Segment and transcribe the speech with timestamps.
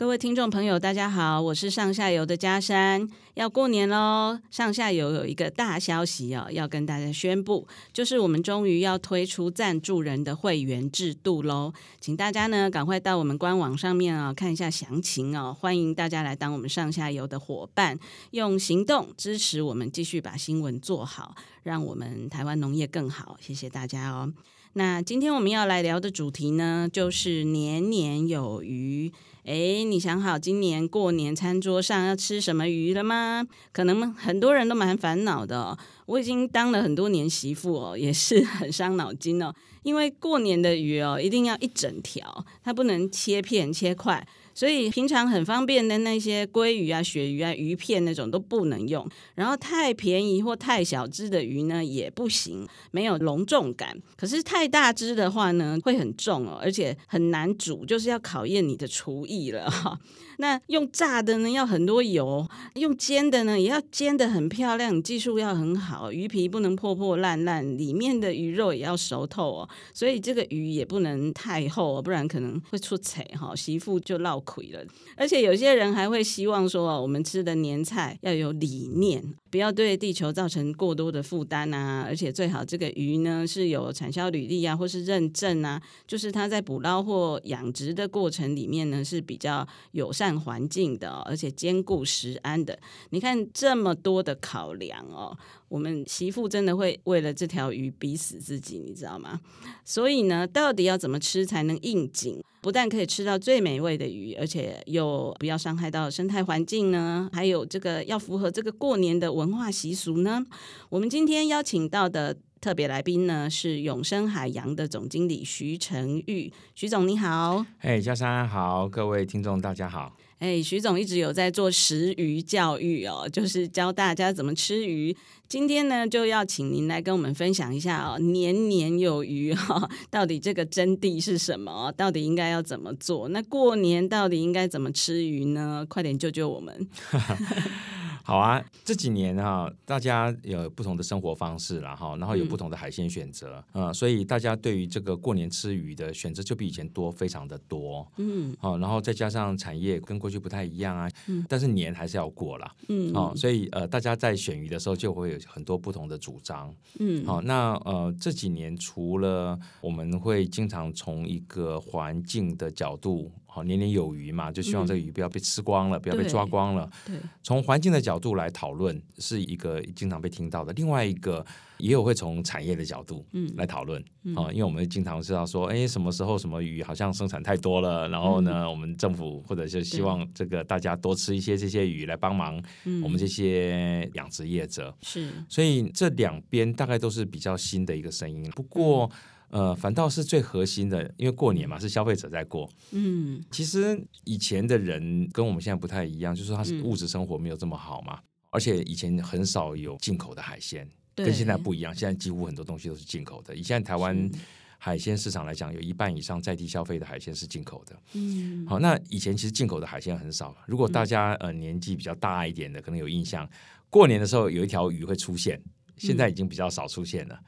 [0.00, 3.06] 各位听众朋友，大家好，我是上下游的嘉山。
[3.34, 11.74] 要过年喽，上下游有一个大消息哦，要跟大家宣布，就是我们终于要推出赞助人的会员制度喽。
[12.00, 15.54] 请大家呢赶快到我们官网上面啊、哦、看一下详情哦。
[15.60, 17.98] 欢迎大家来当我们上下游的伙伴，
[18.30, 23.36] 用行动支持我们继续把新闻做好，让我们台湾农业更好。
[23.38, 24.32] 谢谢大家哦。
[24.72, 29.12] 那今天我们要来聊的主题呢，就是年年有余。
[29.44, 33.46] 哎，你想好今年过年餐桌上要吃什么鱼了吗？
[33.72, 35.76] 可能很多人都蛮烦恼的。
[36.06, 39.54] 我已经当了很多年媳妇哦， 也是很伤脑筋哦。
[39.82, 44.26] 因为过年的鱼哦，一定要一整条，它不能切片切块。
[44.60, 53.96] 所以平常很方便的那些鲑鱼啊、鳕鱼啊、鱼片那种都不能用，然后太便宜或太小只的鱼呢也不行，没有隆重感。
[54.18, 59.98] 可是太大只的话呢会很重哦，而且很难煮，就是要考验你的厨艺了哈。
[60.36, 69.68] 那用炸的呢要很多油，用煎的呢也要煎得很漂亮，技术要很好，鱼皮不能破破烂烂，里面的鱼肉也要熟透哦。
[69.94, 74.84] 所以这个鱼也不能太厚哦，不然可能会出彩哈，媳妇就落亏了。
[75.16, 82.02] 而且有些人还会希望说，我们吃的年菜要有理念，不要对地球造成过多的负担啊。
[82.04, 90.30] 而且最好这个鱼呢是有产销履历啊，或是认证啊，就是它在捕捞或养殖的过程里面呢是比较友善。
[90.40, 92.78] 环境的，而且兼顾食安的，
[93.10, 95.36] 你看这么多的考量哦，
[95.70, 99.40] 我们媳妇真的会为了这条鱼逼死自己，你知道吗？
[99.84, 102.42] 所以呢，到底要怎么吃才能应景？
[102.60, 107.30] 不但可以吃到最美味的鱼，而且又不要伤害到生态环境呢？
[107.32, 110.44] 还有这个要符合这个过年的文化习俗呢？
[110.90, 112.36] 我们今天邀请到的。
[112.60, 125.14] 特别来宾呢是永生海洋的总经理徐成玉，徐总你好，哎，佳珊好，各位听众大家好，哎，徐总一直有在做食鱼教育哦，就是教大家怎么吃鱼。
[125.46, 131.92] 今天呢就要请您来跟我们分享一下哦，年年有余哈， 到底这个真谛是什么？
[131.94, 133.28] 到底应该要怎么做？
[133.28, 135.84] 那过年到底应该怎么吃鱼呢？
[135.86, 136.88] 快点救救我们！
[138.22, 163.30] 好啊，这几年哈，大家有不同的生活方式了哈，然后有不同的海鲜选择，嗯，呃，所以大家对于这个过年吃鱼的选择就比以前多，非常的多，嗯，好，然后再加上产业跟过去不太一样啊，嗯，但是年还是要过啦，嗯，哦，所以呃，大家在选鱼的时候就会有很多不同的主张，嗯，好，那呃这几年除了我们会经常从一个环境的角度。
[163.52, 166.88] 好，年年有余嘛，就希望这个鱼不要被吃光了，嗯、不要被抓光了。
[167.04, 170.72] 对，从环境的角度来讨论，是一个经常被听到的。
[170.74, 171.44] 另外一个
[171.78, 174.00] 也有会从产业的角度来讨论。
[174.22, 182.62] 嗯，因为我们经常知道说，哎，什么时候什么鱼好像生产太多了，然后呢，嗯、我们政府或者是希望这个大家多吃一些这些鱼来帮忙
[183.02, 184.94] 我们这些养殖业者。
[185.02, 188.48] 是，所以这两边大概都是比较新的一个声音。
[188.54, 189.10] 不过。
[189.50, 192.70] 嗯呃，反倒是最核心的，因为过年嘛，是消费者在过。
[192.92, 201.94] 嗯，其实以前的人跟我们现在不太一样，就是说他是物质生活没有这么好嘛，嗯、而且以前很少有进口的海鲜，跟现在不一样。
[201.94, 203.54] 现在几乎很多东西都是进口的。
[203.54, 204.30] 以现在台湾
[204.78, 207.96] 海鲜市场来讲，有一半以上在地消费的海鲜是进口的。
[208.14, 210.56] 嗯，好，那以前其实进口的海鲜很少。
[210.66, 213.50] 如果大家呃年纪比较大一点的，可能有印象，
[213.88, 215.60] 过年的时候有一条鱼会出现，
[215.96, 217.38] 现在已经比较少出现了。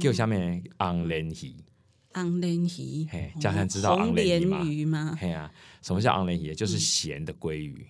[0.00, 1.54] 叫下面红鳗鱼，
[2.12, 5.16] 红鳗鱼，嘿，佳珊知道红鳗鱼吗？
[5.18, 5.50] 嘿啊，
[5.82, 6.54] 什么叫红鳗鱼？
[6.54, 7.86] 就是咸的鲑鱼。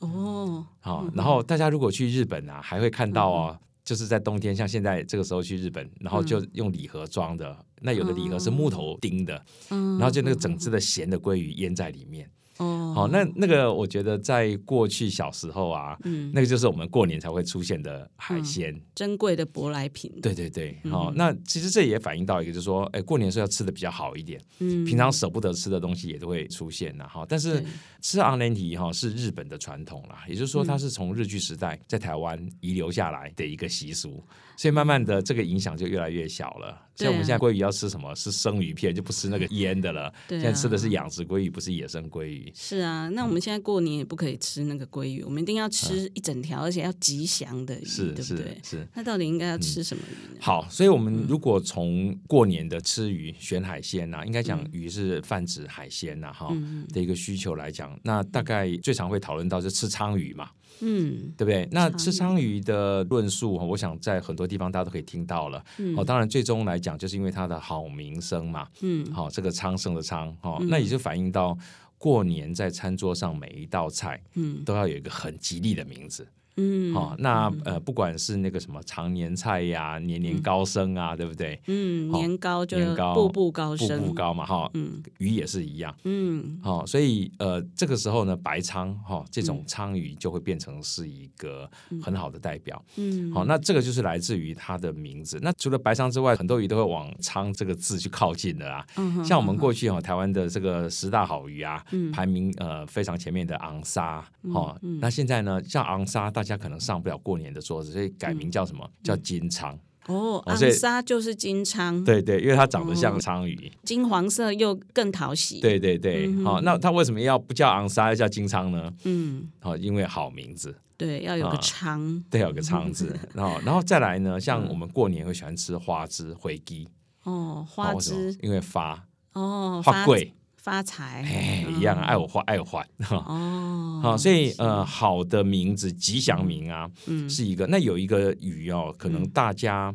[0.00, 12.30] 哦，好，然后大家如果去日本啊，还会看到哦，就是在冬天，像现在这个时候去日本，然后就用礼盒装的，那有的礼盒是木头钉的，然后就那个整只的咸的鲑鱼腌在里面。
[12.58, 20.12] 哦，好，那那个我觉得在过去小时候啊，嗯，那个就是我们过年才会出现的海鲜，嗯、珍贵的舶来品。
[20.20, 27.24] 对对对，好、嗯，那其实这也反映到一个，就是说，哎，过年时候要吃的比较好一点，嗯，平常舍不得吃的东西也都会出现了哈。
[27.28, 27.64] 但是
[28.00, 34.24] 吃红鳗鱼哈是日本的传统啦，也就是说它是从日据时代在台湾遗留下来的一个习俗，
[34.56, 36.87] 所以慢慢的这个影响就越来越小了。
[37.04, 38.14] 像我们现在鲑鱼要吃什么？
[38.14, 40.12] 是生鱼片，就不吃那个腌的了。
[40.26, 42.52] 对啊、现在吃的是养殖鲑鱼，不是野生鲑鱼。
[42.54, 48.58] 是啊，那我们现在过年也不可以吃那个鲑鱼，我们一定要吃一整条，而且要吉祥的鱼，是对不对？
[48.62, 48.78] 是。
[48.78, 50.40] 是那到底应该要吃什么鱼呢？
[50.40, 60.50] 好，所以我们如果从过年的吃鱼、选海鲜呐、啊，应该讲鱼是泛指海鲜呐、啊，哈、嗯、的一个需求来讲，那大概最常会讨论到是吃鲳鱼嘛。
[60.80, 61.68] 嗯，对不对？
[61.70, 65.64] 那吃鲳鱼的论述，我想在很多地方大家都可以听到了。
[65.78, 68.66] 嗯，哦，当然最终来讲，就是因为它的好名声嘛。
[68.80, 71.56] 嗯，好、哦，这个昌盛的昌，哦，嗯、那也就反映到
[71.96, 76.26] 过年在餐桌上每一道菜，嗯，都要有一个很吉利的名字。
[76.58, 81.58] 嗯，好、哦，那呃，不管是那个什么常年菜呀、啊，年年高升啊，嗯、对不对？
[81.68, 82.76] 嗯，年高就
[83.14, 91.70] 步步高升，步步高嘛，哈、哦，嗯，鱼也是一样，嗯，好、哦，所以呃，这个时候呢，白鲳哈、哦，这种鲳鱼就会变成是一个
[92.02, 95.38] 很好的代表，嗯，好、哦，那这个就是来自于它的名字。
[95.40, 98.84] 那除了白鲳之外，很多鱼都会往鲳这个字去靠近的啊。
[98.96, 99.72] 嗯，像我们过。
[99.78, 104.20] 去哈、哦，台湾的这个十大好鱼啊，嗯、排名呃非常前面的昂沙，
[104.52, 107.18] 哈、那现在呢，像昂沙，大家可能上不了。
[107.18, 108.82] 过年的桌子，所以改名叫什么？
[108.84, 115.60] 嗯、叫金鯧哦，昂沙就是金鯧，对对，因为它长得像鯧鱼，金黄色又更讨喜。
[115.60, 118.90] 对对对，好、那它为什么要不叫昂沙，要叫金鯧呢？
[119.04, 123.14] 嗯，好、哦，因为好名字，对，要有个鯧、哦，对，要有个鯧字。
[123.34, 126.88] 然后，然后再来呢，像我们过年会喜欢吃花枝、回鸡
[127.24, 130.32] 哦，花枝，因为发哦，花贵。
[130.68, 137.66] 发财，哎，一样，爱我花，爱我还，哦，好，所以呃，好的名字，吉祥名啊，嗯，是一个。
[137.66, 139.94] 那有一个鱼哦，可能大家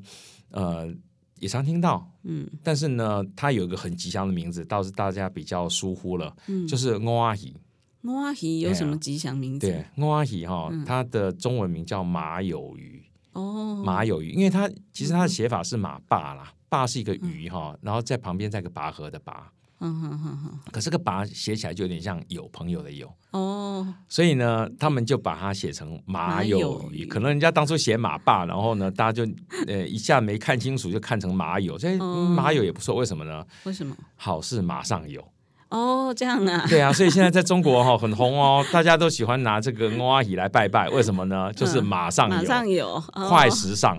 [0.50, 0.92] 呃
[1.38, 7.56] 也常听到，嗯，但是呢，它有一个很吉祥的名字，倒是大家比较疏忽了，嗯，就是欧阿喜
[8.06, 9.68] 欧阿喜有什么吉祥名字？
[9.68, 13.00] 对，欧阿喜哈，它的中文名叫马有鱼。
[13.34, 19.52] 哦，马有鱼，因为它其实它的写法是马爸啦，爸是一个鱼哈，然后在旁边再个拔河的拔。
[19.85, 27.06] 嗯哼哼哼，可是个把写起来就有点像有朋友的有哦，所以呢，他们就把它写成马友鱼。
[27.06, 29.30] 可能人家当初写马爸，然后呢，大家就
[29.68, 31.77] 呃一下没看清楚，就看成马友。
[31.77, 33.45] 所以马友也不错，为什么呢？
[33.65, 33.94] 为什么？
[34.15, 35.21] 好事马上有
[35.69, 36.65] 哦，这样啊？
[36.69, 41.51] 对啊， 所以现在在中国哈很红哦，大家都喜欢拿这个乌阿姨来拜拜，为什么呢？
[41.51, 43.97] 就是马上有，马上有，快时尚。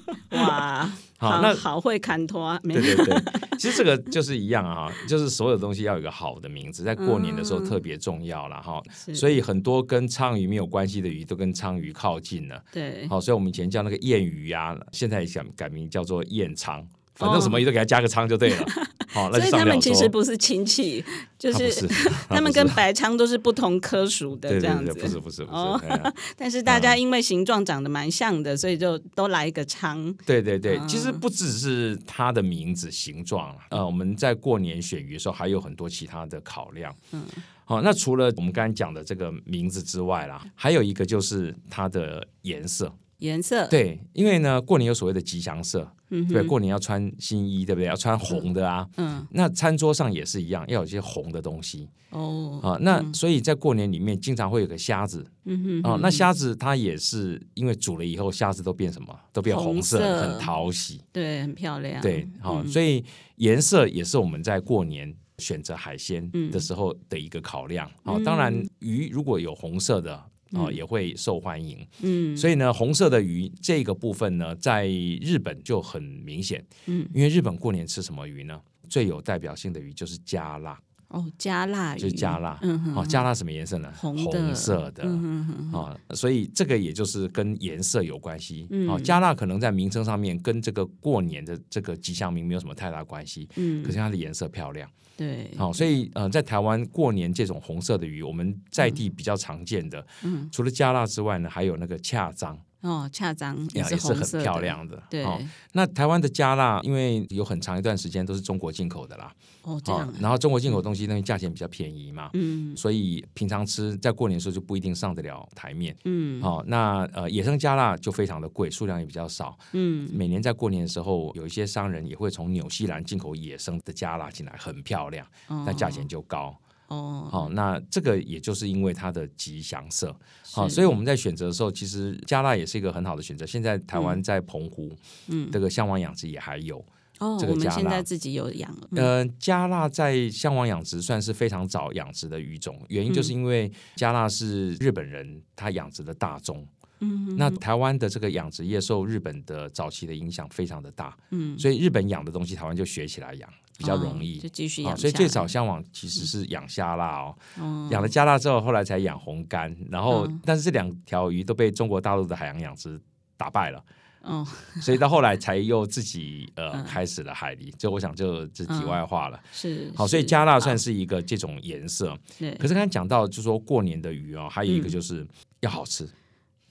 [0.32, 0.90] 哇！
[1.18, 3.22] 好，那好会砍拖，对对对，
[3.56, 8.82] 其实这个就是一样啊，就是所有东西要有一个好的名字，在过年的时候特别重要了哈。
[9.14, 12.60] 所以很多跟鲳鱼没有关系的鱼都跟鲳鱼靠近了。
[12.72, 16.84] 对，好，所以我们以前叫那个燕鱼呀，现在想改名叫做燕鯧。
[17.14, 18.66] 反正什么鱼都给它加个仓就对了，
[19.08, 21.04] 好， 那所以他们其实不是亲戚，
[21.38, 21.86] 就是
[22.28, 26.12] 他们跟白仓都是不同科属的这样子，不是不是不是。
[26.36, 30.12] 但是大家因为形状长得蛮像的，所以就都来一个仓。
[30.24, 36.94] 对对对，其实不只是它的名字形状，呃，我们在过年选鱼的时候还有很多其他的考量。
[37.12, 37.22] 嗯，
[37.66, 42.90] 好，那除了我们刚才讲的这个名字之外啦，还有一个就是它的颜色。
[43.22, 43.66] 颜色。
[43.68, 45.88] 对，因为呢，过年有所谓的吉祥色，
[46.28, 47.86] 对，过年要穿新衣，对不对？
[47.86, 51.88] 要穿红的啊，嗯，那餐桌上也是一样，要有一些红的东西。
[52.10, 59.18] 哦啊，那、嗯、所以在过年里面经常会有个虾子，嗯哼，哦，啊，那虾子它也是因为煮了以后，虾子都变什么？
[59.32, 60.22] 都变红色，红色。
[60.22, 63.02] 很讨喜，对，很漂亮，对，好、嗯，所以
[63.36, 67.88] 颜色也是我们在过年选择海鲜的时候的一个考量。
[68.02, 70.22] 好、嗯，当然鱼如果有红色的。
[70.52, 71.86] 哦，也会受欢迎。
[72.02, 76.64] 嗯，所以呢，红色的鱼这个部分呢，在日本就很明显。
[76.86, 78.60] 嗯，因为日本过年吃什么鱼呢？
[78.88, 80.78] 最有代表性的鱼就是加辣。
[81.12, 82.58] 哦，加辣鱼就是加辣。
[82.62, 82.94] 嗯哼。
[82.96, 83.92] 哦，加辣什么颜色呢？
[83.96, 84.40] 红的。
[84.40, 85.04] 红色的。
[85.04, 85.80] 嗯哼。
[85.80, 88.66] 啊，所以这个也就是跟颜色有关系。
[88.70, 88.88] 嗯。
[88.88, 93.48] 哦，加辣可能在名称上面跟这个过年的这个吉祥名没有什么太大关系。
[93.56, 93.82] 嗯。
[93.82, 94.90] 可是它的颜色漂亮。
[95.14, 105.00] 对，好、哦，所以呃，在台湾过年这种红色的鱼，我们在地比较常见的，嗯，除了加辣之外呢，还有那个恰章哦，恰章也是很漂亮的。
[105.08, 105.40] 对、哦，
[105.72, 109.32] 那台湾的加辣，因为有很长一段时间都是中国进口的啦。
[109.62, 110.18] 哦，这样、啊哦。
[110.20, 112.30] 然后中国进口东西，那价钱比较便宜嘛。
[112.34, 112.76] 嗯。
[112.76, 115.96] 所以平常吃，在过年的时候就不一定上得了台面。
[116.04, 116.42] 嗯。
[116.42, 119.56] 好、哦，那呃，野生加辣就非常的贵，数量也比较少。
[119.72, 120.10] 嗯。
[120.12, 126.52] 每年在过年的时候，有一些商人也会从纽西兰进口野生的加辣进来，很漂亮，哦、但价钱就高。
[126.92, 127.28] 哦。
[127.30, 130.14] 好、哦，那这个也就是因为它的吉祥色。
[130.52, 133.46] 好、哦，所以我们在选择的时候，其实加纳也是一个很好的选择。
[133.46, 134.94] 现在台湾在澎湖，
[135.28, 136.84] 嗯，这个向往养殖也还有。
[137.18, 138.76] 哦，我们现在自己有养。
[138.96, 146.66] 呃，加纳在向往养殖算是非常早养殖的鱼种，原因就是因为加纳是日本人他养殖的大宗，
[147.02, 154.96] 嗯，那台湾的这个养殖业受日本的早期的影响非常的大，嗯，所以日本养的东西，台湾就学起来养，比较容易，哦、就继续养、哦。
[154.96, 163.00] 所以最早向往其实是养虾辣哦，嗯、养了虾辣之后，后来才养红干，然后、嗯、但是这两条鱼都被中国大陆的海洋养殖
[163.36, 163.84] 打败了。
[164.22, 164.46] 哦，
[164.80, 169.36] 所以到后来才又自己呃、嗯、开始了海狸，这我想就这题外话了。
[169.36, 172.16] 嗯、是好，所以加辣算是一个这种颜色。
[172.38, 172.54] 对。
[172.54, 175.26] 可是刚才讲到，就是说过年的鱼哦，还有一个就是
[175.58, 176.08] 要好吃。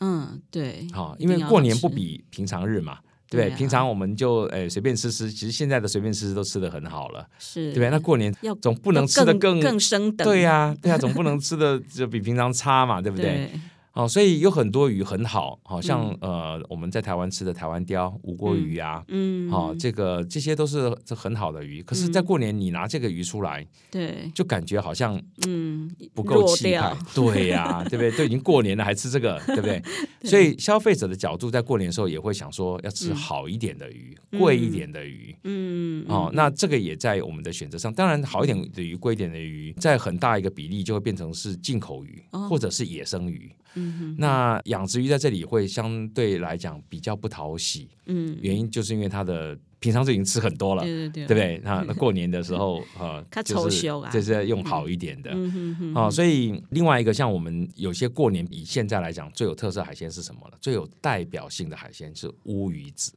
[0.01, 0.86] 嗯，对。
[0.91, 2.98] 好，因为过年不比平常日嘛，
[3.29, 3.50] 对？
[3.51, 7.89] 平常我们就诶随便吃吃，其实现在的随便吃吃都吃的很好了，是，对不对？
[7.89, 13.25] 那过年要总不能吃的更更升等，对呀，对呀，总不能吃的就比平常差嘛，对不对？
[13.25, 13.51] 对
[13.93, 21.83] 哦，所以有很多鱼很好，好像、嗯、呃我们在台湾吃的台湾鯛、吴郭鱼啊，嗯，好、哦，这个这些都是这很好的鱼。
[21.83, 28.12] 可是，在过年你拿这个鱼出来，对、嗯，就感觉好像嗯不够气派，对呀、啊，对不对？
[28.17, 29.81] 都已经过年了还吃这个，对不对？
[30.21, 37.93] 对，所以消费者的角度在过年的时候也会想说要吃好一点的鱼，嗯、贵一点的鱼，嗯，哦，那这个也在我们的选择上。
[37.93, 43.51] 当然，好一点的鱼、贵一点的鱼，在很大一个比例就会变成是进口鱼、哦、或者是野生鱼。
[43.75, 51.62] 嗯，那养殖鱼在这里会相对来讲比较不讨喜，嗯，原因就是因为它的平常就已经吃很多了，对对对，对不对？
[51.63, 55.51] 那 那过年的时候，呃，就是这是要用好一点的，嗯。
[55.51, 60.58] 哼哼，哦，所以另外一个像我们有些过年以现在来讲最有特色海鲜是什么呢？
[60.60, 63.13] 最有代表性的海鲜是乌鱼子。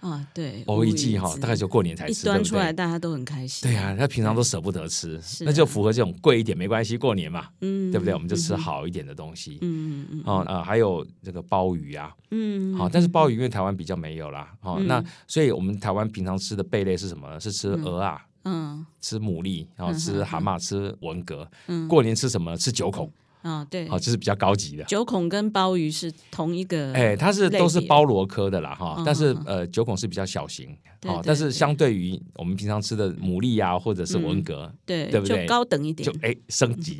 [0.00, 3.68] 啊，对，欧一季哈，大概就过年才吃，一端出来大家都很开心。
[3.68, 8.14] 对呀、啊，他平常都舍不得吃，那就符合这种贵一点没关系，过年嘛，嗯，对不对？
[8.14, 17.40] 我们就吃好一点的东西，嗯嗯嗯，哦呃，还有这个鲍鱼啊，嗯，好，但是鲍鱼因为台湾比较没有啦，哦，那所以我们台湾平常吃的贝类是什么呢？
[17.40, 22.56] 是吃鹅啊，嗯，吃牡蛎，然后吃蛤蟆，吃文蛤，嗯，过年吃什么？
[22.56, 23.10] 吃九孔。
[23.46, 24.82] 啊、哦，对，好，这是比较高级的。
[24.84, 35.42] 九孔跟鲍鱼是同一个，哎，它是都是鲍螺科的啦，哈、嗯，但是呃，九孔是比较小型，哦，但是相对于我们平常吃的牡蛎啊，或者是文蛤，嗯、对，对不对？
[35.44, 36.98] 就高等一点，就哎升级。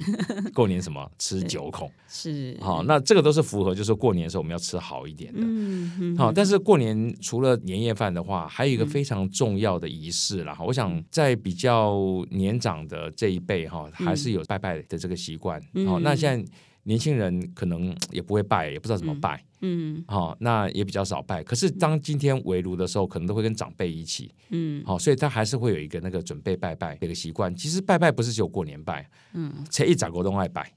[0.54, 11.98] 过年什么 吃九孔是，好，那这个都是符合，就是过年的时候我们要吃好一点的，嗯，好，但是过年除了年夜饭的话，还有一个非常重要的仪式啦，哈、嗯，我想在比较
[12.30, 16.35] 年长的这一辈哈，还是有拜拜的这个习惯，好、嗯，那现在。
[16.84, 21.42] 年轻人可能 也不会拜，也不知道怎么拜，嗯，好、哦，那也比较少拜。
[21.42, 27.54] 可是当今天围炉的时候，可能都会跟长辈一起，嗯，好、哦，所以他还是会有一个那个准备拜拜这个习惯。
[27.54, 30.72] 其实拜拜不是只有过年拜，嗯，才一十五都爱拜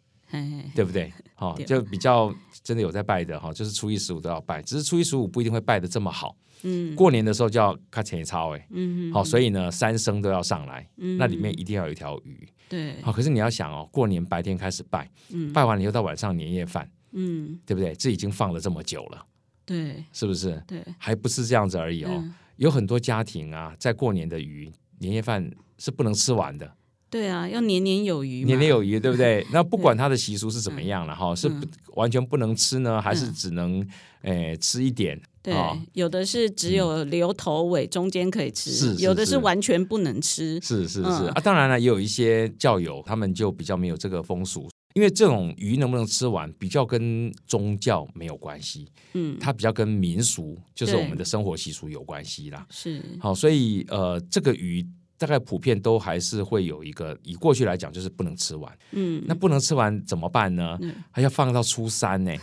[0.76, 1.12] 对不对？
[1.36, 6.36] 好、哦，就比较真的有在拜的哈，就是初一十五都要拜，只是初一十五不一定会拜的这么好。
[6.64, 17.94] 嗯，过年的时候就要看前一操哎，嗯，好，所以呢，三牲都要上来，嗯，那里面一定要有一条鱼，对，好，可是你要想哦，过年白天开始拜，嗯，拜完了以后到晚上年夜饭，嗯，对不对？
[17.96, 19.26] 这已经放了这么久了，
[19.66, 20.64] 对，是不是？
[20.68, 26.72] 对，还不是这样子而已哦，嗯，有很多家庭啊，在过年的鱼年夜饭是不能吃完的。
[27.10, 29.46] 对啊，要年年有余，年年有余，对不对？
[29.52, 31.52] 那不管他的习俗是怎么样了哈，是
[31.96, 33.82] 完全不能吃呢，还是只能
[34.22, 35.20] 诶、呃、吃一点？
[35.42, 35.54] 对，
[35.94, 40.60] 有的是只有留头尾，嗯、中间可以吃；有的是完全不能吃。
[40.62, 52.68] 是是是，是啊，当然了，也有一些教友他们就比较没有这个风俗，因为这种鱼能不能吃完，比较跟宗教没有关系，嗯，它比较跟民俗，就是我们的生活习俗有关系啦。
[52.70, 54.86] 是，好，所以呃，这个鱼。
[55.20, 58.76] 大概普遍都还是会有一个，以过去来讲，就是不能吃完。
[58.92, 60.78] 嗯，那不能吃完怎么办呢？
[60.82, 62.34] 嗯、还要放到初三呢。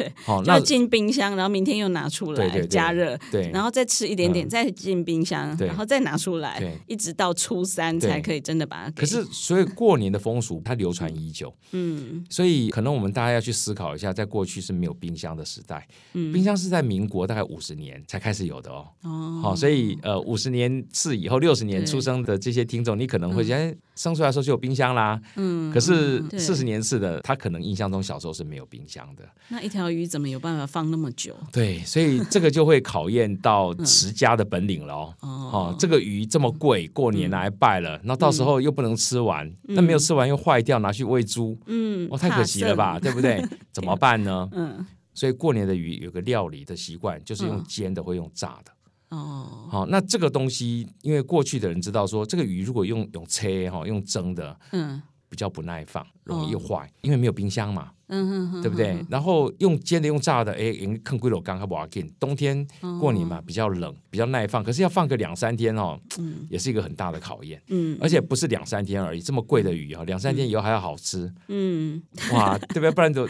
[0.00, 8.90] 对，好，那进冰箱，然后明天又拿出来加热，对，然后再吃一点点，嗯、再进冰箱，然后再拿出来，一直到初三才可以真的把它。
[8.90, 11.54] 可是，所以过年的风俗它流传已久。
[11.70, 18.88] 嗯，所以可能我们大家要去思考一下，在过去是没有冰箱的时代，嗯、冰箱是在民国大概五十年才开始有的哦。
[19.02, 22.00] 哦，好，所以呃，五十年次以后，六十年出。
[22.00, 25.20] 出生的这些听众，你可能会觉得生出来的时候就有冰箱啦。
[25.36, 29.28] 嗯，可是四十年次的他可能印象中小时候是没有冰箱的。
[29.48, 31.34] 那一条鱼怎么有办法放那么久？
[31.52, 35.14] 对，所以这个就会考验到持家的本领了哦。
[35.20, 43.44] 哦，这个鱼这么贵，过年来拜了，那到时候又不能吃完，那没有吃完又坏掉，拿去喂猪，嗯，哦，太可惜了吧，对不对？
[43.72, 44.48] 怎么办呢？
[44.52, 48.72] 嗯，所以过年的鱼有个料理的习惯，就是用煎的，会用炸的。
[49.10, 59.02] 哦，好，那这个东西，因为过去的人知道说，这个鱼如果用用切哈，用蒸的，嗯，比较不耐放，容易坏，因为没有冰箱嘛，嗯哼哼，对不对？
[59.08, 62.12] 然后用煎的、用炸的，哎，坑龟肉刚还不要紧。
[62.18, 62.66] 冬天
[63.00, 72.02] 过年嘛，比较冷，比较耐放，可是要放个两三天哦，嗯，也是一个很大的考验，嗯，而且不是两三天而已，这么贵的鱼啊，两三天以后还要好吃，嗯，
[72.32, 72.90] 哇，对不对？
[72.90, 73.26] 不然就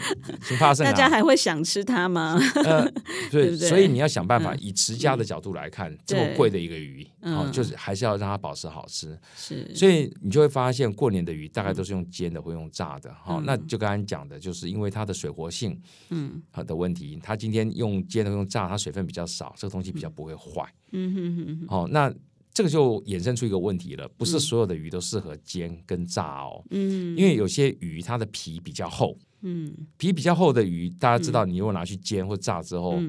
[0.47, 0.85] 挺怕剩。
[0.85, 2.39] 大家还会想吃它吗？
[2.65, 2.85] 呃，
[3.31, 22.11] 对， 所以你要想办法，以持家的角度来看，这么贵的一个鱼，哦，就是还是要让它保持好吃，是，所以你就会发现，过年的鱼大概都是用煎的，或用炸的，好，那就刚刚讲的，就是因为它的水活性，嗯，好的问题，它今天用煎的，用炸，它水分比较少，这个东西比较不会坏，嗯哼哼，好，那
[22.53, 32.99] 这个就衍生出一个问题了，不是所有的鱼都适合煎跟炸哦，嗯，因为有些鱼它的皮比较厚，嗯，皮比较厚的鱼，大家知道，你如果拿去煎或炸之后，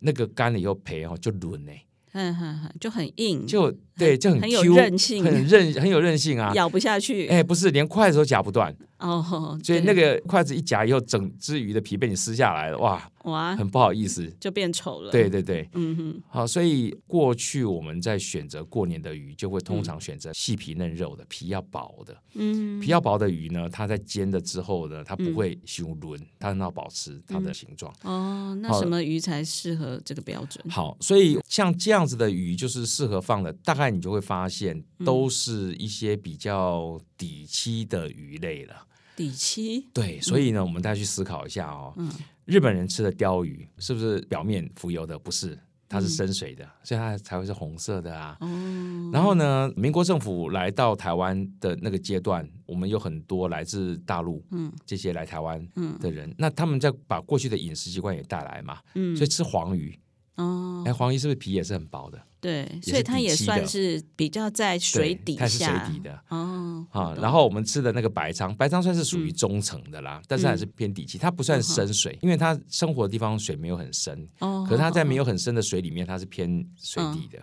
[0.00, 1.72] 那个干了以后皮哦就软呢。
[2.12, 7.28] 嗯哼哼，就很硬，就对，就很很有韧性，很韧，很有韧性啊，咬不下去。
[7.28, 8.74] 哎，不是，连筷子都夹不断。
[8.98, 15.10] 哦，所以那个筷子一夹以后，整只鱼的皮被你撕下来了，哇哇，很不好意思，就变丑了。
[15.10, 16.22] 对对对，嗯哼。
[16.28, 22.14] 好，所以过去我们在选择过年的鱼，就会通常选择细皮嫩肉的，皮要薄的。
[22.34, 27.90] 嗯，皮要薄的鱼呢，它在煎的之后呢，它不会修轮，它很好保持它的形状。
[28.02, 30.62] 哦，那什么鱼才适合这个标准？
[30.68, 38.86] 好，所以像这样子的鱼，就是适合放的，大概你就会发现，都是一些比较底栖的鱼类了。
[39.16, 41.92] 底栖对，所以呢，我们大家去思考一下哦。
[41.96, 42.10] 嗯，
[42.46, 45.18] 日本人吃的鲷鱼是不是表面浮游的？
[45.18, 45.58] 不是，
[45.90, 48.36] 它是深水的，所以它才会是红色的啊。
[48.40, 49.10] 哦。
[49.12, 55.68] 然后呢，民国政府来到台湾的那个阶段，我们有很多来自大陆，嗯，这些来台湾
[55.98, 59.98] 的人，那他们在把过去的饮食习惯也带来嘛，嗯，所以吃黄鱼。
[60.36, 60.82] 哦。
[60.86, 62.18] 哎，黄鱼是不是皮也是很薄的？
[62.40, 66.86] 对，所以它也算是比较在水底下，它是水底的哦。
[66.90, 74.26] 啊，然后我们吃的那个白鲳，白鲳算是属于中层的啦，但是还是偏底栖，它不算深水，因为它生活的地方水没有很深。
[74.38, 77.38] 哦，可是它在没有很深的水里面，它是偏水底的。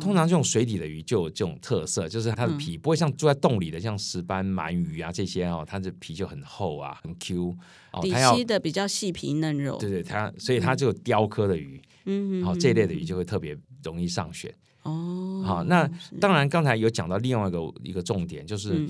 [0.00, 7.56] 通常这种水底的鱼就有这种特色，就是它的皮不会像住在洞里的，像石斑鳗鱼啊这些哦，它的皮就很厚啊，很 Q。
[8.00, 9.76] 底栖的比较细皮嫩肉。
[9.78, 11.80] 对对，它所以它就有雕刻的鱼。
[12.06, 15.42] 嗯，好，这一类的鱼就会特别容易上选哦。
[15.44, 15.88] 好，那
[16.20, 18.88] 当然刚才有讲到另外一个一个重点，就是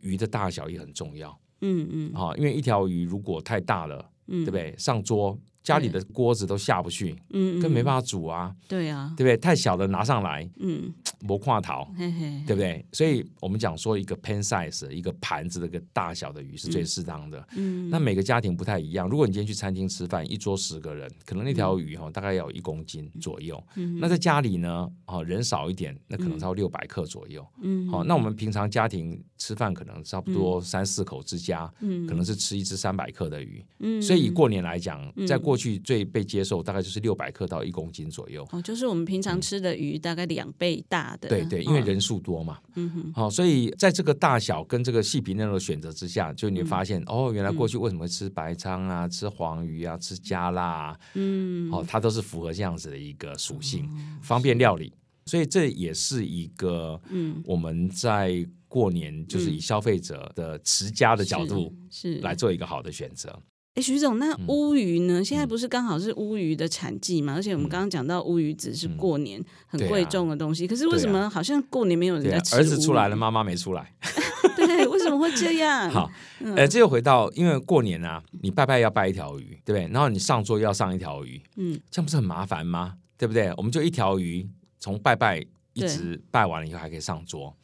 [0.00, 1.36] 鱼的大小也很重要。
[1.60, 4.74] 嗯嗯，好，因为一条鱼如果太大了，对不对？
[4.76, 8.54] 上桌家里的锅子都下不去，嗯，更没办法煮啊。
[8.68, 9.36] 对啊，对不对？
[9.36, 10.92] 太小的拿上来，嗯。
[11.24, 12.84] 磨跨桃，对不对？
[12.90, 17.46] 所以我们讲说一个 pan size 一个盘子的一个大小的鱼是最适当的。
[17.54, 19.08] 嗯，那每个家庭不太一样。
[19.08, 23.62] 如果你今天去餐厅吃饭，一桌十个人，可能那条鱼哈大概要有一公斤左右。
[23.76, 27.46] 嗯，那在家里呢，哦人少一点，那可能超六百克左右。
[27.60, 33.64] 嗯，好，那我们平常家庭吃饭可能差不多三四口之家，嗯，可能是吃一只三百克的鱼。
[33.78, 38.46] 嗯，所以以过年来讲，在过去最被接受大概就是六百克到一公斤左右。
[38.52, 41.28] 哦，就是我们平常吃的鱼大概两倍大的。
[41.28, 53.88] 对对，因为人数多嘛，嗯哼，好，所以在这个大小跟这个细皮嫩肉的选择之下，就你会发现哦，原来过去为什么会吃白鲳啊，吃黄鱼啊，吃加辣啊，嗯，哦，它都是符合这样子的一个属性，
[54.22, 54.92] 方便料理，
[55.26, 62.18] 所以这也是一个嗯，我们在过年就是以消费者的持家的角度是。
[62.20, 63.38] 来做一个好的选择。
[63.74, 65.24] 哎，徐总，那乌鱼呢？
[65.24, 67.32] 现在不是刚好是乌鱼的产季嘛？
[67.34, 72.56] 而且我们刚刚讲到乌鱼子是过年很贵重的东西，可是为什么好像过年没有人在吃？
[72.56, 73.94] 儿子出来了，妈妈没出来。
[74.54, 75.90] 对，为什么会这样？
[75.90, 76.10] 好，
[76.54, 79.88] 呃，这又回到，因为过年啊，你拜拜要拜一条鱼，对不对？
[79.90, 82.96] 然后你上桌要上一条鱼，嗯，这样不是很麻烦吗？
[83.16, 83.50] 对不对？
[83.56, 84.46] 我们就一条鱼，
[84.78, 87.54] 从拜拜一直拜完了以后还可以上桌。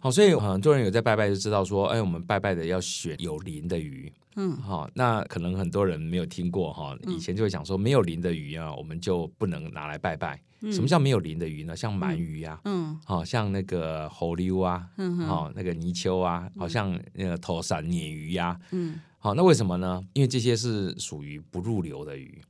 [0.00, 4.12] 好，所以很多人有在拜拜就知道说，哎，我们拜拜的要选有鳞的鱼。
[4.36, 10.40] 嗯，好，那可能很多人没有听过哈，以前就会讲说没有鳞的鱼啊，我们就不能拿来拜拜。
[10.72, 11.76] 什么叫没有鳞的鱼呢？
[11.76, 20.00] 像鳗鱼啊，嗯，好像那个猴溜啊，嗯，好那个泥鳅啊，好像那个头伞鲶鱼呀，嗯，好，那为什么呢？
[20.14, 22.40] 因为这些是属于不入流的鱼。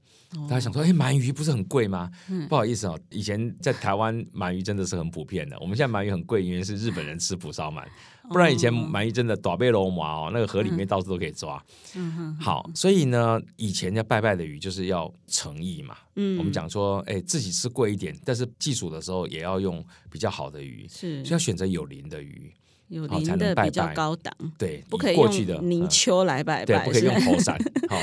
[0.49, 2.11] 大家想说，哎，鳗鱼不是很贵吗？
[2.49, 5.57] 不好意思哦，以前在台湾鳗鱼真的是很普遍的。
[5.59, 7.83] 我们现在鳗鱼很贵，因为是日本人吃蒲烧鳗。
[8.29, 11.65] 不然以前鳗鱼真的大背龙麻哦，那个河里面到处都可以抓。
[11.95, 12.37] 嗯哼。
[12.39, 15.97] 好，所以呢，以前要拜拜的鱼就是要诚意嘛。
[16.17, 16.37] 嗯。
[16.37, 22.53] 我们讲说，哎，自己吃贵一点，但是祭祖的时候也要用比较好的鱼，是，所以要选择有鳞的鱼。
[22.89, 27.57] 有灵的比较高档，对，不可以用泥鳅来拜拜，对，不可以用头伞，
[27.89, 27.97] 好，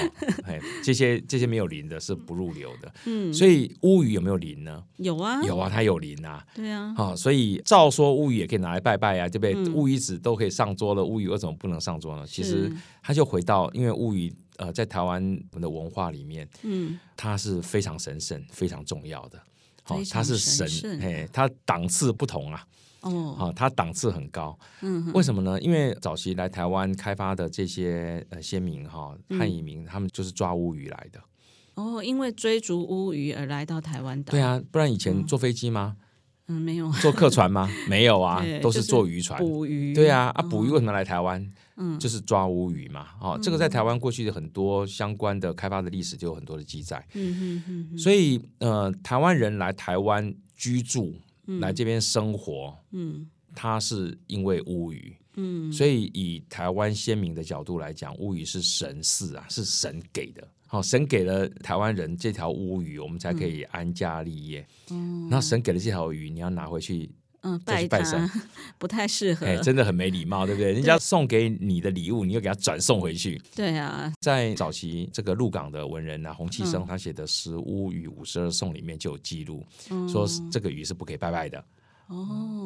[0.46, 4.84] 哎，这些这些没有灵的是不入流的，嗯，所以乌鱼有没有灵呢？
[4.98, 9.74] 有啊，有啊，它有灵啊，对啊，好，所以照说乌鱼也可以拿来拜拜啊，对不对？
[9.74, 12.26] 乌鱼子都可以上桌了，乌鱼为什么不能上桌呢？
[12.28, 12.72] 其实
[13.02, 19.40] 它就回到，因为乌鱼呃，在台湾的文化里面，嗯，它是非常神圣、非常重要的。
[19.88, 22.66] 哦，它是神，哎，它档次不同啊。
[23.06, 24.58] 哦，好，它档次很高。
[24.82, 25.62] 嗯，为什么呢？
[25.62, 31.20] 因为早期来台湾开发的这些呃先民哈汉移民，他们就是抓乌鱼来的。
[31.76, 34.32] 哦，因为追逐乌鱼而来到台湾岛。
[34.32, 35.98] 对啊，不然以前坐飞机吗？
[36.48, 36.92] 嗯，没有。
[36.94, 37.70] 坐客船吗？
[37.88, 39.94] 没有啊，都是坐渔船捕鱼。
[39.94, 41.52] 对啊，啊，捕鱼为什么来台湾？
[41.78, 43.10] 嗯，就是抓乌鱼嘛。
[43.22, 47.06] 哦，这个在台湾过去的很多相关的开发的历史就有很多的记载。
[47.14, 47.98] 嗯嗯嗯。
[47.98, 51.14] 所以呃，台湾人来台湾居住。
[51.60, 67.10] 来这边生活，嗯，他是因为乌鱼，嗯，所以以台湾先民的角度来讲，乌鱼是神赐啊，是神给的，好，神给了台湾人这条乌鱼，我们才可以安家立业，嗯，那神给了这条鱼，你要拿回去。
[67.46, 68.30] 嗯，拜拜神
[68.80, 70.74] 不太适合，哎，真的很没礼貌，对不对？
[70.74, 73.40] 人家送给你的礼物，你又给他转送回去。
[73.56, 81.64] 对啊，在早期这个鹿港的文人啊，洪弃生他写的《十乌鱼五十二颂》里面就有记录，嗯、说这个鱼是不可以拜拜的。
[82.08, 82.16] 哦，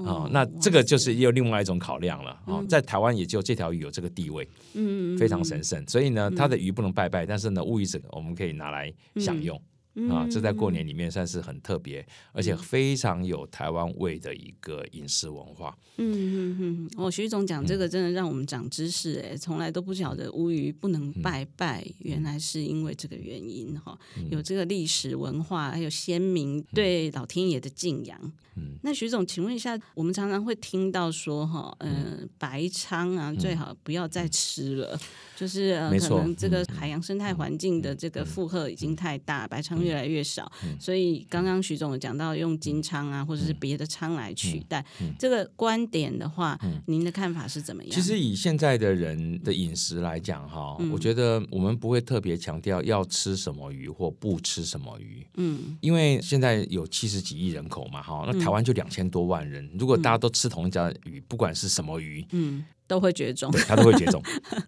[0.06, 2.38] 哦，那这个就是也有另外一种考量了。
[2.46, 9.62] 哦，在台湾也就这条鱼有这个地位，嗯，非常神圣，所以呢，它的鱼不能拜拜，但是呢，乌鱼整我们可以拿来享用。
[10.10, 15.78] 啊，这在过年里面算是很特别，而且非常有台湾味的一个饮食文化。
[15.98, 23.98] 嗯嗯嗯，哦，徐总讲这个真的让我们长知识哎，从来都不晓得乌鱼不能拜拜，原来是因为这个原因哈，
[24.32, 28.18] 有这个历史文化，还有先民对老天爷的敬仰。
[28.56, 35.00] 嗯，那徐总，请问一下，我们常常会听到说哈，嗯，白鲳啊，最好不要再吃了，
[35.36, 44.86] 就是呃可能这个海洋生态环境的这个负荷已经太大，白鯧越来越少，所以刚刚徐总有讲到用金鯧啊，或者是别的仓来取代，
[45.18, 47.92] 这个观点的话，您的看法是怎么样？
[47.92, 62.66] 其实以现在的人的饮食来讲哈，我觉得我们不会特别强调要吃什么鱼或不吃什么鱼，嗯，因为现在有七十几亿人口嘛，哈，那台湾就两千多万人，如果大家都吃同一家鱼，不管是什么鱼，嗯。
[62.90, 64.20] 都会绝种，对，它都会绝种。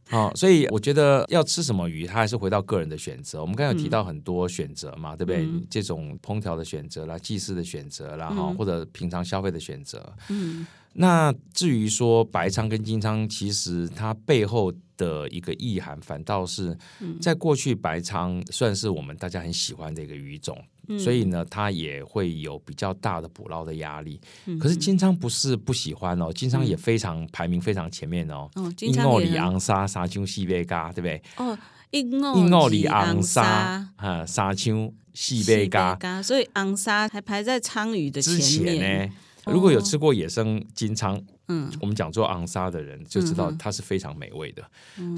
[0.08, 3.42] 好、 哦，所以我觉得要吃什么鱼，它还是回到个人的选择。
[3.42, 5.44] 我们刚才有提到很多选择嘛，嗯、对不对？
[5.44, 10.14] 嗯、这种烹调的选择啦，祭祀的选择啦，哈、嗯，或者平常消费的选择。
[10.30, 16.78] 嗯，那至于说白鲳跟金鲳，其实它背后的一个意涵，反倒是
[17.20, 20.56] 在过去白鲳算是我们大家很喜欢的一个鱼种。
[21.00, 24.20] 所以呢，它也会有比较大的捕捞的压力。
[24.60, 28.50] 可是金鯧不是不喜欢哦，金鯧也非常排名非常前面哦。
[28.76, 31.22] 金鳌里昂沙沙丘西贝嘎，对不对？
[31.38, 31.58] 哦，
[31.92, 36.22] 金鳌里昂沙啊，沙丘西贝嘎。
[36.24, 39.14] 所以昂沙还排在鲳鱼的前面呢。
[39.46, 44.64] 如果有吃过野生金鯧，嗯，我们讲做昂沙的人就知道它是非常美味的。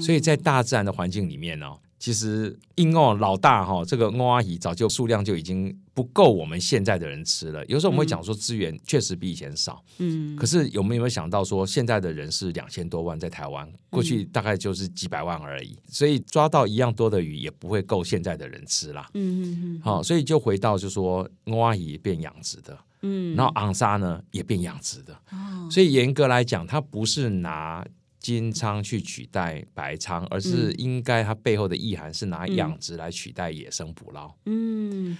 [0.00, 1.74] 所以在大自然的环境里面呢。
[2.04, 7.64] 其实，英哦老大哈，这个欧阿姨早就数量就已经不够我们现在的人吃了。
[7.64, 27.82] 有时候我们会讲说资源确实比以前少，嗯，可是有没有想到说现在的人是两千多万在台湾，过去大概就是几百万而已，所以抓到一样多的鱼也不会够现在的人吃啦，嗯嗯嗯，好，所以就回到就说欧阿姨变养殖的，嗯，然后昂沙呢也变养殖的，哦，所以严格来讲，它不是拿。
[28.24, 34.34] 金仓去取代白仓，而是应该它背后的意涵是拿养殖来取代野生捕捞。
[34.46, 35.14] 嗯，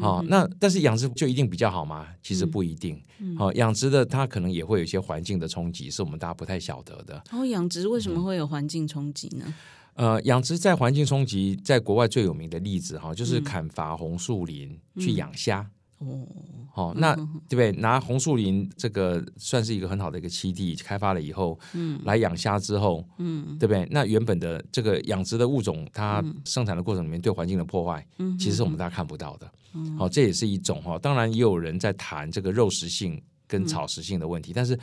[0.00, 2.08] 好，那但是养殖就一定比较好吗？
[2.20, 3.00] 其实不一定。
[3.36, 7.22] 好，养殖的它可能也会有一些环境的冲击，是我们大家不太晓得的。
[7.30, 9.54] 哦，养殖为什么会有环境冲击呢？
[9.94, 15.70] 呃，养殖在环境冲击，在国外最有名的例子哈，就是砍伐红树林去养虾。
[15.98, 16.26] 哦，
[16.72, 17.72] 好，那对不对？
[17.72, 23.86] 拿红树林这个算是一个很好的一个栖地，开发了以后，嗯，来养虾之后，嗯，对不对？
[23.90, 29.50] 那原本的这个养殖的物种，它生产的过程里面对环境的破坏，嗯，其实是我们大家看不到的。
[29.74, 30.98] 嗯，好，这也是一种哈。
[30.98, 34.78] 当然，也有人在谈这个肉食性跟草食性的问题，但是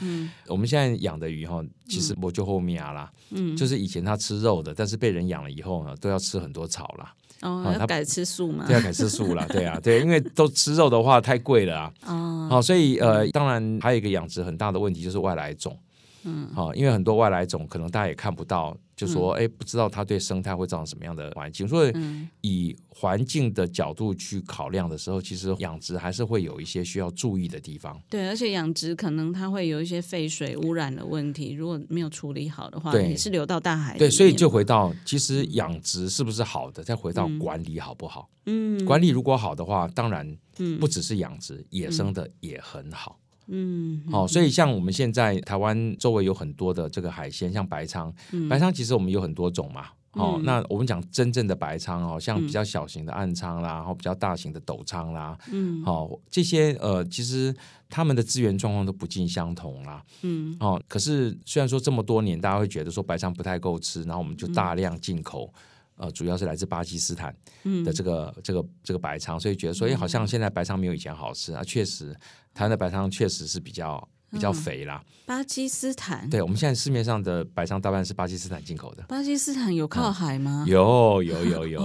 [0.48, 7.14] 我们现在养的鱼哈，其实我就后面啦，嗯，就是以前它吃肉的，但是被人养了以后呢，都要吃很多草啦。
[7.42, 8.66] 哦，要改吃素嘛？
[8.66, 11.94] 对，啊改吃素了，对啊，对，因为都吃肉的话太贵了啊。
[12.08, 15.78] 哦，好，所以呃，当然还有一个养殖很大的问题就是外来种。
[16.26, 21.68] 嗯，好，因为很多外来种可能大家也看不到，就说哎，不知道它对生态会造成什么样的环境。
[21.68, 21.94] 所以
[22.42, 28.02] 以环境的角度去考量的时候，其实养殖还是会有一些需要注意的地方。
[28.10, 33.98] 对，而且养殖可能它会有一些废水污染的问题，如果没有处理好的话，对，也是流到大海。
[33.98, 38.30] 对，所以就回到其实养殖是不是好的，再回到管理好不好？
[38.48, 40.38] 嗯，管理如果好的话，当然，
[40.80, 43.20] 不只是养殖，野生的也很好。
[43.48, 48.12] 嗯，好，所以像我们现在台湾周围有很多的这个海鲜，像白鯧，
[48.50, 57.56] 白鲳其实我们有很多种嘛，哦，那我们讲真正的白鲳哦，像比较小型的暗鲳啦，然后比较大型的斗鲳啦，嗯，好，这些呃，其实
[57.90, 65.54] 他们的资源状况都不尽相同啦，嗯，哦，可是虽然说这么多年，大家会觉得说白鲳不太够吃，然后我们就大量进口，
[65.96, 67.36] 呃，主要是来自巴基斯坦
[67.84, 71.64] 的这个这个这个白鲳，所以觉得说，哎，好像现在白鲳没有以前好吃啊。
[71.64, 72.14] 确实，
[72.54, 74.08] 台湾的白鲳确实是比较。
[74.32, 76.30] 比较肥啦，巴基斯坦。
[76.30, 79.04] 对，我们现在市面上的白鯧大半是巴基斯坦进口的。
[79.08, 80.66] 巴基斯坦有靠海吗？
[80.68, 81.82] 嗯、有有有有，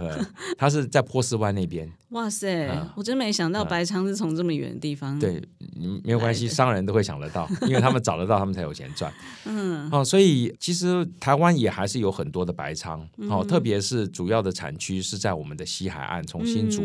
[0.00, 0.24] 呃，
[0.58, 1.90] 它是在波斯湾那边。
[2.10, 5.18] 哇塞，嗯、我真没想到白鯧是从这么远的地方。
[5.18, 5.42] 对，
[6.04, 9.12] 没有关系，商人都会想得到，因为他们找得到，他们才有钱赚。
[9.46, 16.82] 嗯，哦，所以其实台湾也还是有很多的白仓，哦，特别是主要的产区是在我们的西海岸，从新竹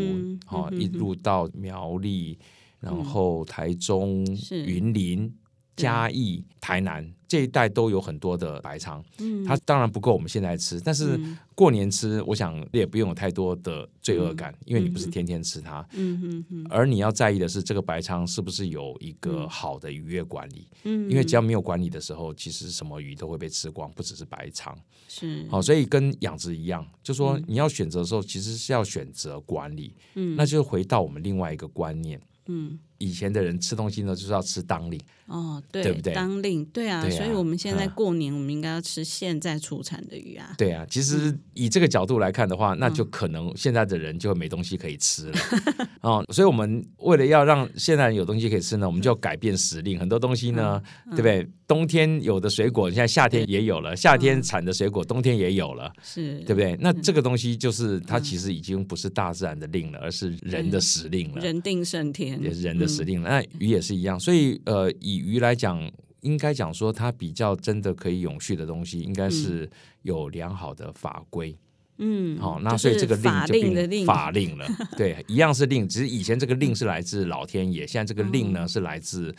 [0.47, 2.39] 哦一路到苗栗。
[2.79, 5.33] 然后台中、嗯、云林、
[5.75, 11.19] 嘉义、台南这一带都有很多的白鯧，嗯，它当然不够我们现在吃，但是
[11.53, 24.73] 过年吃，我想也不用有太多的罪恶感，嗯、因为你不是天天吃它，嗯嗯嗯，而你要在意的是这个白鯧是不是有一个好的渔业管理，嗯，因为只要没有管理的时候，其实什么鱼都会被吃光，不只是白鯧，
[25.07, 32.19] 是，好，所以跟养殖一样，就说你要选择的时候，其实是要选择管理，嗯，那就回到我们另外一个观念。
[32.49, 36.13] 嗯，以前的人吃东西呢，就是要吃当令哦，对，对不对？
[36.13, 40.53] 当令，对啊，对啊，所以我们现在过年，我们应该要吃现在出产的鱼啊。
[40.57, 45.39] 对啊，其实以这个角度来看的话，嗯、那就可能现在的人就没东西可以吃了
[46.01, 46.25] 哦。
[46.33, 51.47] 所以，我们为了要让现在人有东西可以吃呢，我们就要改变时令，很多东西呢，嗯、对不对？
[51.67, 56.75] 冬天有的水果，现在夏天也有了；夏天产的水果，冬天也有了，是对不对？
[56.81, 61.39] 那这个东西就是它其实已经不是大自然的令了，而是人的时令了。
[61.39, 63.29] 人定胜天，也是人的时令了。
[63.29, 65.89] 那鱼也是一样，所以呃，以鱼来讲，
[66.21, 69.69] 应该讲说它比较真的可以永续的东西，应该是
[70.01, 71.55] 有良好的法规。
[72.01, 79.35] 嗯，好，那所以这个令就变法令了， 对，一样是令，只是以前这个令是来自老天爷，现在这个令呢是来自，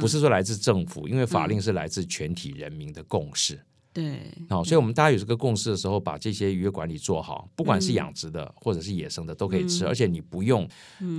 [0.00, 3.58] 不是说来自政府，因为法令是来自全体人民的共识。
[3.92, 10.68] 对，好，所以我们大家有这个共识的时候，把这些渔业管理做好，不管是养殖的或者是野生的，都可以吃，而且你不用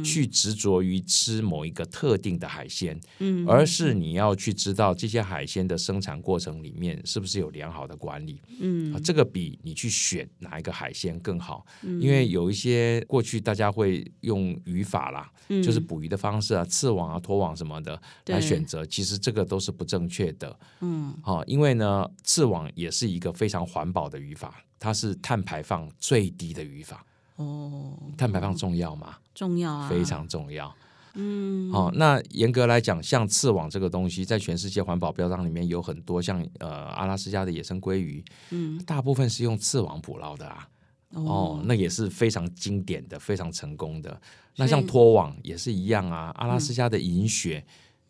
[0.05, 15.29] 去执着于吃某一个特定的海鲜，嗯，而是你要去知道这些海鲜的生产过程里面是不是有良好的管理，嗯，这个比你去选哪一个海鲜更好，因为有一些过去大家会用渔法啦，
[15.61, 22.60] 就是捕鱼的方式啊，刺网啊、拖网什么的来选择，其实这个都是不正确的，嗯，好，因为呢，刺网。
[22.75, 27.05] 也是一个非常环保的语法，它是碳排放最低的语法。
[27.37, 29.17] 哦，碳排放重要吗？
[29.33, 30.73] 重要啊，非常重要。
[31.15, 40.67] 嗯，好、哦，那严格来讲，像刺网这个东西，在全世界环保标章里面有很多，像呃阿拉斯加的野生鲑鱼，嗯，大部分是用刺网捕捞的啊。
[41.09, 44.21] 哦，哦，那也是非常经典的，非常成功的。
[44.55, 47.65] 那像拖网也是一样啊，阿拉斯加的银雪，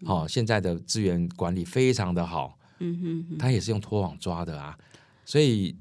[0.05, 2.57] 好、嗯哦，现在的资源管理非常的好。
[2.81, 4.77] 嗯哼，哼，它也是用拖网抓的啊，
[5.23, 5.75] 所以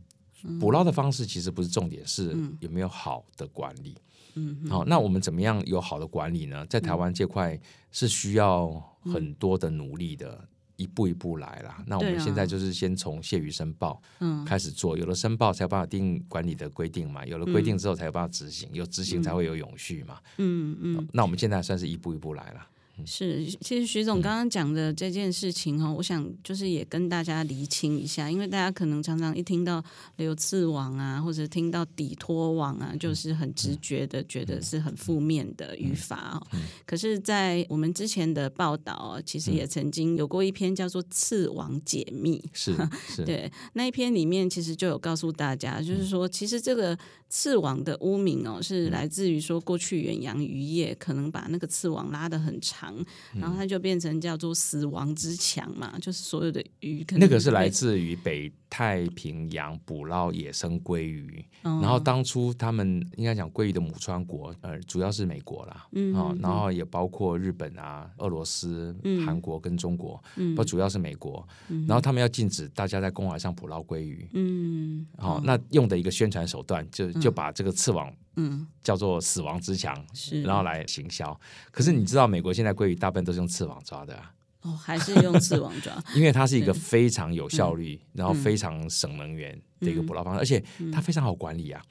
[0.61, 3.97] 捕捞的方式其实不是重点，是有没有好的管理。
[4.35, 6.65] 嗯，好，那我们怎么样有好的管理呢？
[6.67, 7.59] 在台湾这块
[7.91, 8.71] 是需要
[9.05, 11.83] 很多的努力的，一步一步来啦。
[11.85, 14.01] 那我们现在就是先从卸鱼申报
[14.47, 20.21] 开始做，有了申报才有办法定管理的规定嘛，有了规定之后才有办法执行，有执行才会有永续嘛。
[20.39, 22.67] 嗯嗯，那我们现在算是一步一步来了。
[23.07, 29.83] 是，其实徐总刚刚讲的这件事情哈，嗯、我想就是也跟大家厘清一下，因为大家可能常常一听到
[30.17, 36.59] 流刺网啊，或者听到底拖网啊，就是很直觉的觉得是很负面的语法哦。
[36.87, 42.75] 可是，在我们之前的报道，其实也曾经有过一篇叫做《刺网解密》，是
[43.09, 46.99] 是， 对那一篇里面其实就有告诉大家，就是说其实这个。
[47.33, 52.90] 刺网的污名哦，是来自于说过去远洋渔业可能把那个刺网拉得很长，
[53.35, 57.21] 然后它就变成叫做死亡之墙嘛，就是所有的鱼可能。
[57.21, 70.23] 那个是来自于北太平洋捕捞野生鲑鱼，然后当初他们应该讲鲑鱼的母川国，呃，主要是美国啦，嗯，然后也包括日本啊、俄罗斯、韩国跟中国，
[70.57, 71.47] 不主要是美国，
[71.87, 77.09] 然后他们要禁止大家在公海上捕捞鲑鱼，嗯，好，那用的一个宣传手段就。
[77.21, 81.39] 就把这个刺网，嗯，叫做死亡之墙，是，然后来行销。
[81.71, 84.33] 可是你知道，美国现在鲑鱼大部分都是用刺网抓的啊。
[84.63, 90.63] 哦，还是用刺网抓， 因为它是一个非常有效率，然后非常省能源的一个捕捞方式，而且
[90.93, 91.83] 它非常好管理啊。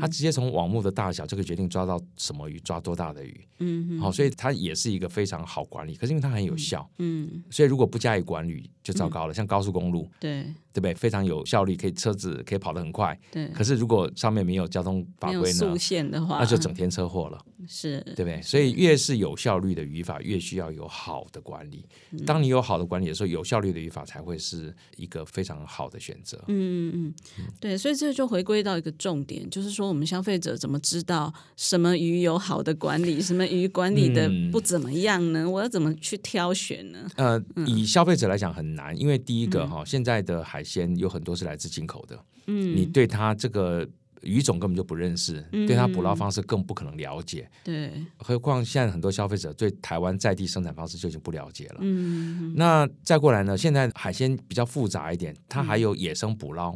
[0.00, 3.40] 它直接从网目的大小就可以决定抓到什么鱼，抓多大的鱼。
[3.58, 5.94] 嗯，好，所以它也是一个非常好管理。
[5.94, 9.34] 可是因为它很有效，嗯，所以如果不加以管理就糟糕了。
[9.34, 10.94] 像高速公路，对对不对？
[10.94, 13.18] 非常有效率，可以车子可以跑得很快。
[13.32, 13.48] 对。
[13.48, 15.52] 可是如果上面没有交通法规呢？
[15.52, 17.44] 速限的话，那就整天车祸了。
[17.66, 18.40] 是，对不对？
[18.42, 21.86] 所以越是有效率的渔法，越需要有好的管理。
[22.26, 26.36] 当你有好的管理的时候，有效率的渔法才会是一个非常好的选择。
[26.48, 27.14] 嗯嗯嗯，
[27.60, 35.40] 对，所以这就回归到一个重点，就是说我们消费者怎么知道什么鱼有好的管理，什么鱼管理的不怎么样呢？
[35.44, 37.08] 嗯、我要怎么去挑选呢？
[37.16, 43.88] 呃，以消费者来讲很难，因为第一个哈，嗯、现在的海鲜有很多是来自进口的，嗯，你对它这个。
[44.26, 47.46] 鱼种根本就不认识，嗯、对它捕捞方式更不可能了解。
[47.62, 51.80] 对，何况现在很多消费者对台湾在地生产方式就已经不了解了。
[51.80, 53.54] 嗯，那再过来呢？
[53.54, 56.74] 现在海鲜比较复杂一点，它还有野生捕捞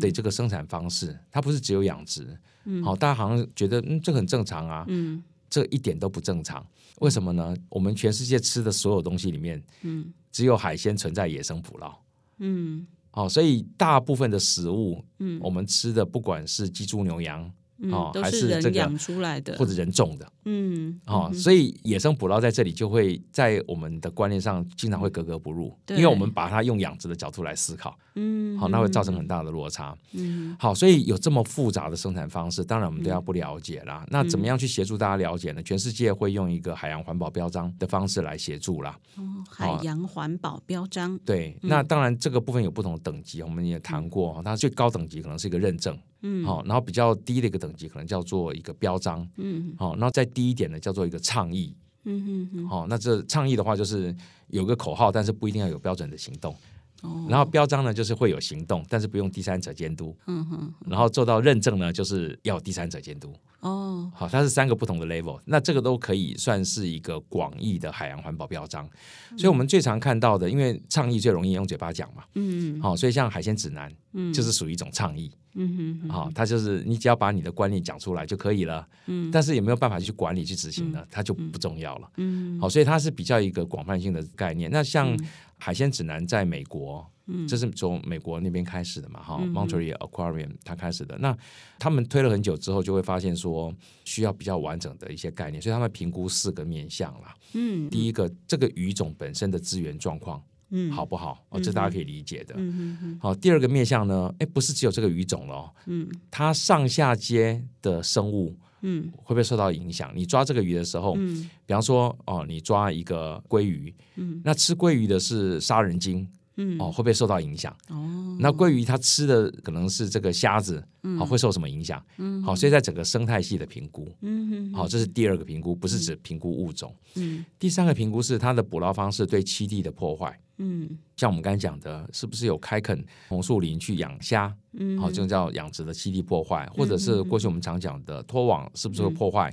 [0.00, 2.38] 的这个生产方式，嗯、它不是只有养殖。
[2.64, 4.84] 嗯，好，大家好像觉得嗯，这很正常啊。
[4.88, 6.66] 嗯，这一点都不正常。
[7.00, 7.56] 为什么呢？
[7.68, 11.96] 我们全世界吃的所有东西里面，嗯，只有海鲜存在野生捕捞。
[12.38, 12.86] 嗯。
[13.12, 17.50] 哦，所以大部分的食物，嗯，我们吃的不管是鸡、猪、牛、羊，
[17.90, 20.32] 哦，还是这个养出来的，或者人种的。
[20.44, 34.04] 嗯，哦，所以野生捕捞在这里就会在我们的观念上经常会格格不入，因为我们把它用养殖的角度来思考，嗯，好，那会造成很大的落差，嗯，好，所以有这么复杂的生产方式，当然我们都要不了解啦。
[34.08, 35.62] 那怎么样去协助大家了解呢？
[35.62, 38.98] 全世界会用一个海洋环保标章的方式来协助啦。
[39.16, 51.74] 哦，海洋环保标章，对，那当然这个部分有不同的等级，我们也谈过，它最高等级可能是一个认证，嗯，好，然后比较低的一个等级可能叫做一个标章，嗯，好，然后再低一点呢，叫做一个倡议。
[52.04, 52.68] 嗯哼哼。
[52.68, 54.14] 好，那这倡议的话，就是
[54.48, 56.54] 有个口号，但是不一定要有标准的行动。
[57.02, 57.26] 哦。
[57.28, 60.16] 然后标章呢，就是会有行动，但是不用第三者监督。
[60.26, 60.74] 嗯哼。
[60.86, 63.34] 然后做到认证呢，就是要第三者监督。
[63.60, 64.10] 哦。
[64.14, 68.88] 好，它是三个不同的 level，那这个都可以算是一个广义的海洋环保标章。
[69.36, 72.24] 所以我们最常看到的，因为倡议最容易用嘴巴讲嘛。
[72.34, 72.80] 嗯。
[72.80, 75.30] 好，所以像海鲜指南，嗯，就是属于一种倡议。
[75.54, 78.86] 嗯哼，好，他就是你只要把你的观念讲出来就可以了。
[79.06, 81.04] 嗯，但是有没有办法去管理去执行呢？
[81.10, 82.10] 它就不重要了。
[82.18, 84.70] 嗯，好，所以它是比较一个广泛性的概念。
[84.70, 85.16] 那像
[85.58, 89.20] 海鲜指南在美国，嗯，这是从美国那边开始的嘛？
[89.20, 91.18] 哈，Monterey Aquarium 它开始的。
[91.18, 91.36] 那
[91.78, 97.34] 他们推了很久之后，就会发现说需要比较完整的一些概念，所以他们评估四个面向啦。
[97.54, 100.40] 嗯，第一个，这个鱼种本身的资源状况。
[100.70, 101.44] 嗯，好不好？
[101.50, 102.54] 哦，这大家可以理解的。
[102.56, 105.70] 嗯嗯，好，第二个面向呢，哎，不是只有这个鱼种了。
[105.86, 110.12] 嗯，它上下接的生物，嗯，会不会受到影响？
[110.14, 117.76] 你抓这个鱼的时候，嗯，比方说，哦，你抓一个鲑鱼，嗯，那吃鲑鱼的是杀人鲸，嗯，哦，会不会受到影响？
[117.88, 122.00] 哦，那鲑鱼它吃的可能是这个虾子，嗯，好，会受什么影响？
[122.18, 126.94] 嗯，好，所以在整个生态系的评估，嗯，好，这是第二个评估，不是指评估物种。
[127.16, 130.38] 嗯，第三个评估是它的捕捞方式对栖地的破坏。
[130.62, 134.54] 嗯，像我们刚才讲的，是不是有开垦红树林去养虾？
[134.74, 139.50] 嗯，好，这种叫养殖的栖地破坏，或者是过去我们常讲的拖网，是不是会破坏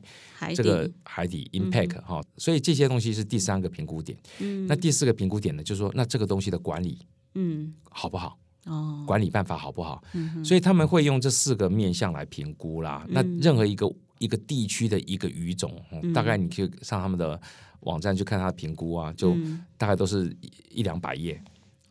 [0.54, 2.02] 这个海底 impact？
[2.02, 4.17] 哈，所以这些东西是第三个评估点。
[4.39, 7.00] 嗯，那第四个评估点呢，就是说，那这个东西的管理，
[7.36, 8.38] 嗯，好不好？
[8.65, 10.04] 哦，管理办法好不好？
[10.13, 13.06] 嗯，所以他们会用这四个面向来评估啦。
[13.08, 13.89] 那任何一个
[14.20, 15.74] 一个地区的一个鱼种，
[16.13, 17.39] 大概你可以上他们的。
[17.82, 19.36] 网站去看它的评估啊，就
[19.78, 21.42] 大概都是一一两百页。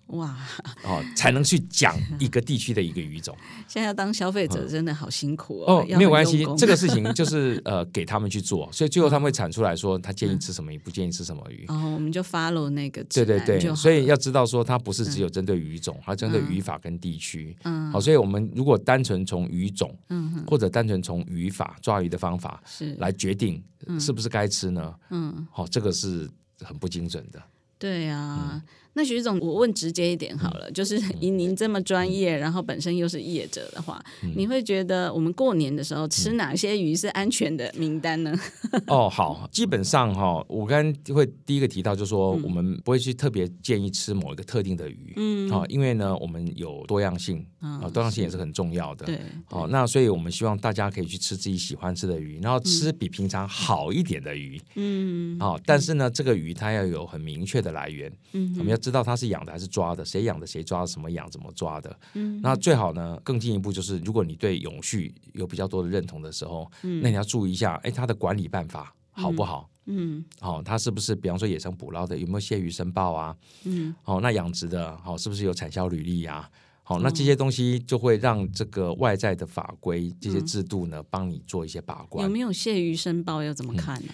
[0.08, 0.36] 哇
[0.84, 3.36] 哦，才能去讲一个地区的一个语种。
[3.66, 5.80] 现在要当消费者真的好辛苦哦。
[5.80, 11.64] 哦，没有关系，这个事情就是 呃给他们去做，所以最后他们会产出来说他建议吃什么鱼，不建议吃什么鱼。
[11.68, 13.02] 哦，我们就 follow 那个。
[13.04, 17.56] 对对对，所以要知道说它不是只有针对鱼种，它针对语法跟地区。
[17.64, 17.90] 嗯。
[17.90, 23.62] 好，所以我们如果单纯从鱼种，嗯，或者单纯从语法抓鱼的方法是来决定
[23.98, 24.94] 是不是该吃呢？
[25.10, 25.46] 嗯。
[25.50, 27.42] 好，这个是很不精准的。
[27.78, 28.62] 对呀。
[28.98, 34.02] 那徐总，我问直接一点好了，就是以您这么专业，然后本身又是业者的话，
[34.34, 38.34] 你会觉得我们过年的时候吃哪些鱼是安全的名单呢？
[38.88, 58.76] 哦，好，基本上哈，我刚刚会第一个提到，就是说我们不会去特别建议吃某一个特定的鱼，嗯，好，因为呢，我们有多样性啊，多样性也是很重要的，对，好，那所以我们希望大家可以去吃自己喜欢吃的鱼，然后吃比平常好一点的鱼，嗯，好，但是呢，这个鱼它要有很明确的来源，嗯，我们要。
[58.87, 61.98] 知道它是养的还是抓的，谁养的谁抓的，什么养怎么抓的。
[62.14, 69.68] 嗯，那最好呢，更进一步就是，如果你对永续有比较多的认同的时候，嗯，那你要注意一下，哎，它的管理办法好不好？
[69.87, 73.37] 嗯，好，它是不是比方说野生捕捞的有没有谢鱼申报啊？
[73.64, 76.48] 嗯，好，那养殖的好是不是有产销履历啊？
[76.85, 82.24] 好，那这些东西就会让这个外在的法规、这些制度呢，帮你做一些把关。
[82.24, 83.42] 有没有泄鱼申报？
[83.42, 84.12] 要怎么看呢？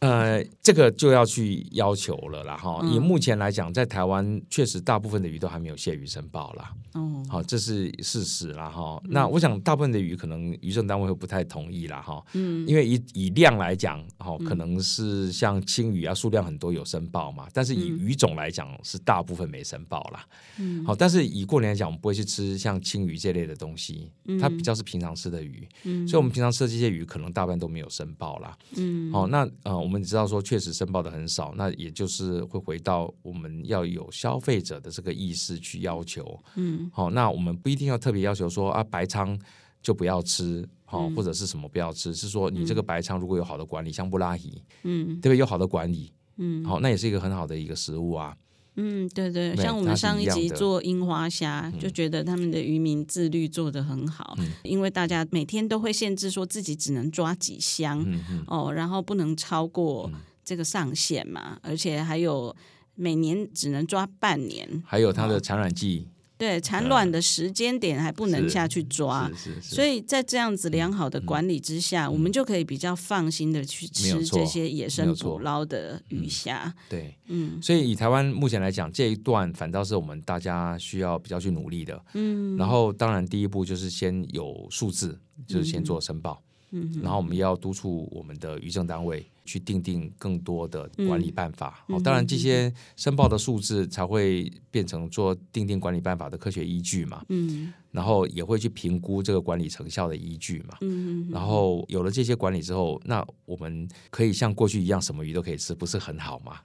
[0.00, 2.80] 呃，这个就要去要求了啦，哈。
[2.90, 6.72] 以目前来讲，在台湾确实大部分的鱼都还没有泄鱼申报啦。
[6.94, 8.98] 哦，好，这是事实啦，哈。
[9.04, 12.24] 那我想大部分的鱼可能渔政单位会不太同意啦，哈。
[12.32, 12.66] 嗯。
[12.66, 17.46] 因为以以量来讲，哈，可能是像青鱼啊，数量很多有申报嘛。
[17.52, 20.24] 但是以鱼种来讲，是大部分没申报啦。
[20.58, 20.82] 嗯。
[20.82, 25.68] 好，但是以过年来讲，我们不会去吃像青鱼这类的东西，它比较是平常吃的鱼。
[25.84, 26.08] 嗯。
[26.08, 28.56] 所以我们平常吃的这些鱼，可能大半都没有申报啦。
[28.78, 29.12] 嗯。
[29.12, 29.89] 好，那呃。
[29.90, 36.38] 我们知道说，确实申报的很少，那也就是会回到我们要有消费者的这个意识去要求。
[36.54, 39.36] 嗯，好，那我们不一定要特别要求说啊，白仓
[39.82, 45.38] 就不要吃，好，或者是什么不要吃，是说你这个白仓如果有好的管理，像布拉提，嗯，对不对？
[45.38, 48.36] 有好的管理，嗯，好，那也是一个很好的一个食物啊。
[48.82, 58.02] 嗯，对对，像我们上一集做樱花虾，就觉得他们的渔民自律做得很好，嗯、因为大家每天都会限制说自己只能抓几箱，
[58.46, 60.10] 哦，然后不能超过
[60.42, 62.56] 这个上限嘛，而且还有
[62.94, 66.08] 每年只能抓半年，还有它的产卵季。
[66.40, 69.30] 对，产卵的时间点还不能下去抓，
[69.60, 76.62] 所以在这样子良好的管理之下，嗯、我们就可以比较放心的去吃这些野生捕捞的鱼虾。
[76.64, 82.02] 嗯、对，嗯，所以以台湾目前来讲，这一段反倒是我们大家需要比较去努力的。
[82.14, 86.42] 嗯，然后当然第一步就是先有数字，就是先做申报。
[86.72, 91.84] 嗯嗯，然后我们要督促我们的渔政单位去定定更多的管理办法。
[91.88, 97.24] 哦、嗯，当然这些申报的数字才会变成做定定管理办法的科学依据嘛。
[97.30, 100.76] 嗯，然后也会去评估这个管理成效的依据嘛。
[100.80, 106.60] 嗯，然后有了这些管理之后，那我们可以像过去一样什么鱼都可以吃，不是很好吗？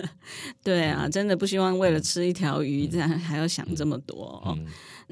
[0.62, 4.56] 对啊，真的不希望为了吃一条鱼，这样还要想这么多。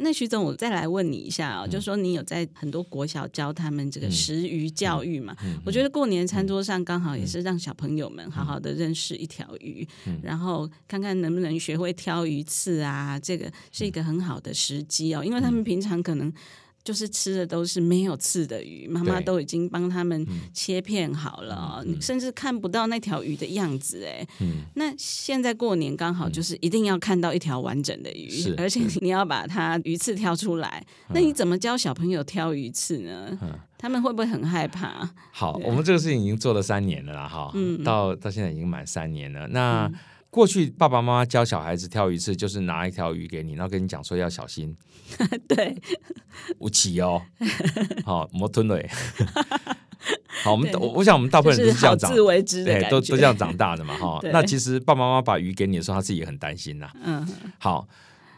[0.00, 5.36] 那徐总，我再来问你一下啊、就是说你有在很多国小教他们这个食鱼教育嘛？
[5.64, 16.32] 我觉得过年餐桌上刚好也是让小朋友们好好的认识一条鱼，嗯、然后看看能不能学会挑鱼刺啊，这个是一个很好的时机哦，因为他们平常可能。
[16.84, 24.26] 就是吃的都是没有刺的鱼，妈妈都已经帮他们切片好了，嗯、甚至看不到那条鱼的样子哎。
[24.40, 30.82] 嗯、那现在过年刚好就是一定要看到一条完整的鱼，嗯、而且你要把它鱼刺挑出来。
[31.08, 33.36] 嗯、那你怎么教小朋友挑鱼刺呢？
[33.42, 35.10] 嗯、他们会不会很害怕？
[35.30, 39.46] 好，我们这个事情已经做了三年了啦，哈，嗯，到到现在已经满三年了。
[39.48, 39.94] 那、嗯
[40.30, 44.76] 过去爸爸妈妈教小孩子挑鱼刺，就是拿一条鱼给你，然后跟你讲说要小心。
[45.48, 45.74] 对，
[46.58, 47.22] 吴起哦，
[48.04, 48.88] 好，莫吞嘞。
[50.44, 54.20] 好，我们我我想我们大部分人都是这样长，自为之的，都都这样长大的嘛，哈。
[54.24, 56.90] 那其实爸爸妈妈把鱼给你的时候，他自己也很担心呐。
[57.02, 57.26] 嗯。
[57.58, 57.88] 好，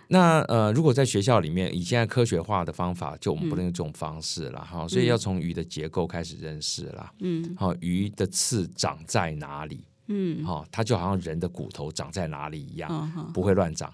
[0.09, 7.13] 那呃，如果在学校里面以现在科学化的方法，就我们不能用这种方式了哈，所以要从鱼的结构开始认识了。
[7.19, 7.55] 嗯。
[7.59, 9.85] 好，鱼的刺长在哪里？
[10.13, 13.93] 嗯，好，它就好像人的骨头长在哪里一样，不会乱长。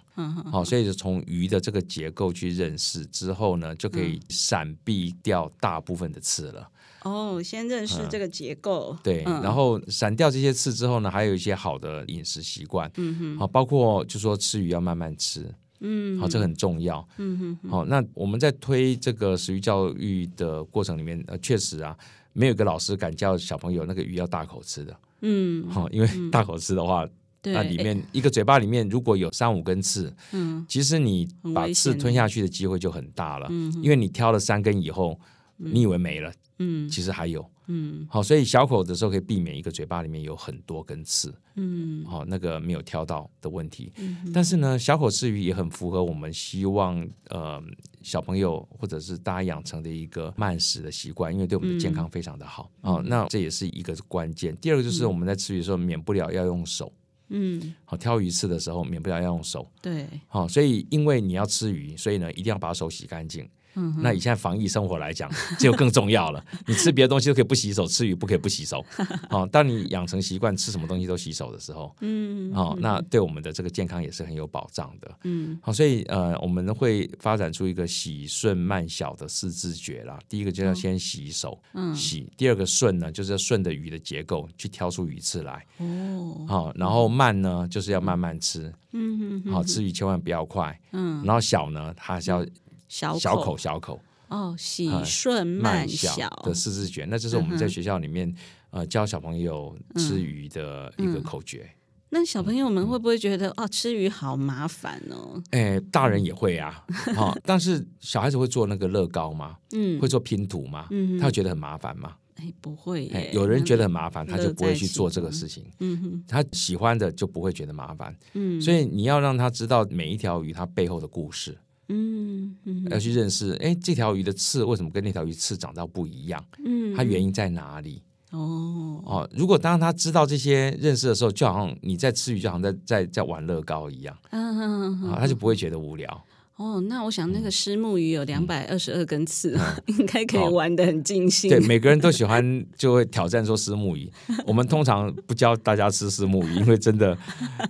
[0.50, 6.70] 好，所以就从鱼的这个结构去认识之后呢，就可以闪避掉大部分的刺了。
[7.02, 12.90] 哦，先认识这个结构，对，然后闪掉这些刺之后呢，还有一些好的饮食习惯。
[12.96, 15.46] 嗯哼，好，包括就说吃鱼要慢慢吃。
[15.80, 17.06] 嗯，好，这很重要。
[17.18, 21.94] 嗯哼，好，那我们在推这个食欲教育的过程里面，呃，确实啊，
[22.32, 24.98] 没有一个老师敢叫小朋友那个鱼要大口吃的。
[25.20, 27.04] 嗯，好，因为大口吃的话，
[27.42, 35.18] 嗯、那里面一个嘴巴里面如果有三五根刺，嗯，其实你把刺吞下去的机会就很大了，嗯，因为你挑了三根以后，
[35.58, 37.44] 嗯、你以为没了，嗯，其实还有。
[37.68, 43.92] 嗯，好，所以小口的时候可以避免一个嘴巴里面有很多根刺，嗯，好，那个没有挑到的问题。
[43.96, 46.96] 嗯，但是呢，小口吃鱼也很符合我们希望，
[47.28, 47.62] 呃，
[48.02, 52.70] 小朋友或者是大家养成的一个慢食的习惯，因为对我们的健康非常的好。
[52.82, 54.56] 嗯、哦，那这也是一个关键。
[54.58, 56.92] 第二个就是我们在吃鱼的时候，免不了要用手，
[57.30, 63.48] 嗯，好，挑鱼刺的时候免不了要用手，对，好，所以因为你要吃鱼，所以呢，一定要把手洗干净。
[63.76, 66.44] 嗯、那以现在防疫生活来讲，这 就更重要了。
[66.66, 68.84] 你吃别的东西都可以不洗手，吃鱼不可以不洗手。
[69.30, 75.18] 哦，当你养成习惯吃什么东西都洗手的时候，嗯，哦，那对我们的这个健康也是很有保障的。
[75.24, 80.18] 嗯，好，所以呃，我们会发展出一个洗顺慢小的四字诀啦。
[80.28, 82.32] 第一个就要先洗手，嗯，洗。
[82.36, 85.64] 第二个顺呢，就是要顺着鱼的结构去挑出鱼刺来。
[85.78, 88.72] 哦，好，然后慢呢，就是要慢慢吃。
[88.92, 90.78] 嗯嗯，好，吃鱼千万不要快。
[90.92, 92.42] 嗯，然后小呢，它是要。
[92.88, 98.34] 小口小口小口哦，喜顺慢小的四字诀，那这是我们在学校里面
[98.70, 101.68] 呃教小朋友吃鱼的一个口诀。
[102.08, 105.42] 那小朋友们会不会觉得哦，吃鱼好麻烦哦？
[105.50, 106.84] 哎，大人也会啊，
[107.16, 109.56] 哦，但是小孩子会做那个乐高吗？
[109.72, 110.86] 嗯，会做拼图吗？
[110.90, 112.14] 嗯，他会觉得很麻烦吗？
[112.36, 113.08] 哎，不会。
[113.08, 115.64] 哎，有人觉得很麻烦，他就不会去做这个事情。
[115.80, 118.16] 嗯哼，他喜欢的就不会觉得麻烦。
[118.34, 121.58] 嗯，所以你要让他知道每一条鱼它背后的故事。
[121.88, 126.44] 嗯嗯，要去认识，哎，这条鱼的刺为什么跟那条鱼刺长到不一样？
[126.64, 128.02] 嗯，它原因在哪里？
[128.32, 136.24] 哦哦，如果当他知道这些认识的时候，就好像你在吃鱼，就好像在在在玩乐高一样，嗯嗯嗯，他就不会觉得无聊。
[136.56, 141.50] 哦，那我想那个虱目鱼有两百二十二根刺， 应该可以玩的很尽兴。
[141.50, 144.10] 对，每个人都喜欢，就会挑战说虱目鱼。
[144.46, 147.16] 我们通常不教大家吃虱目鱼，因为真的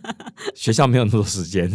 [0.54, 1.68] 学校没有那么多时间。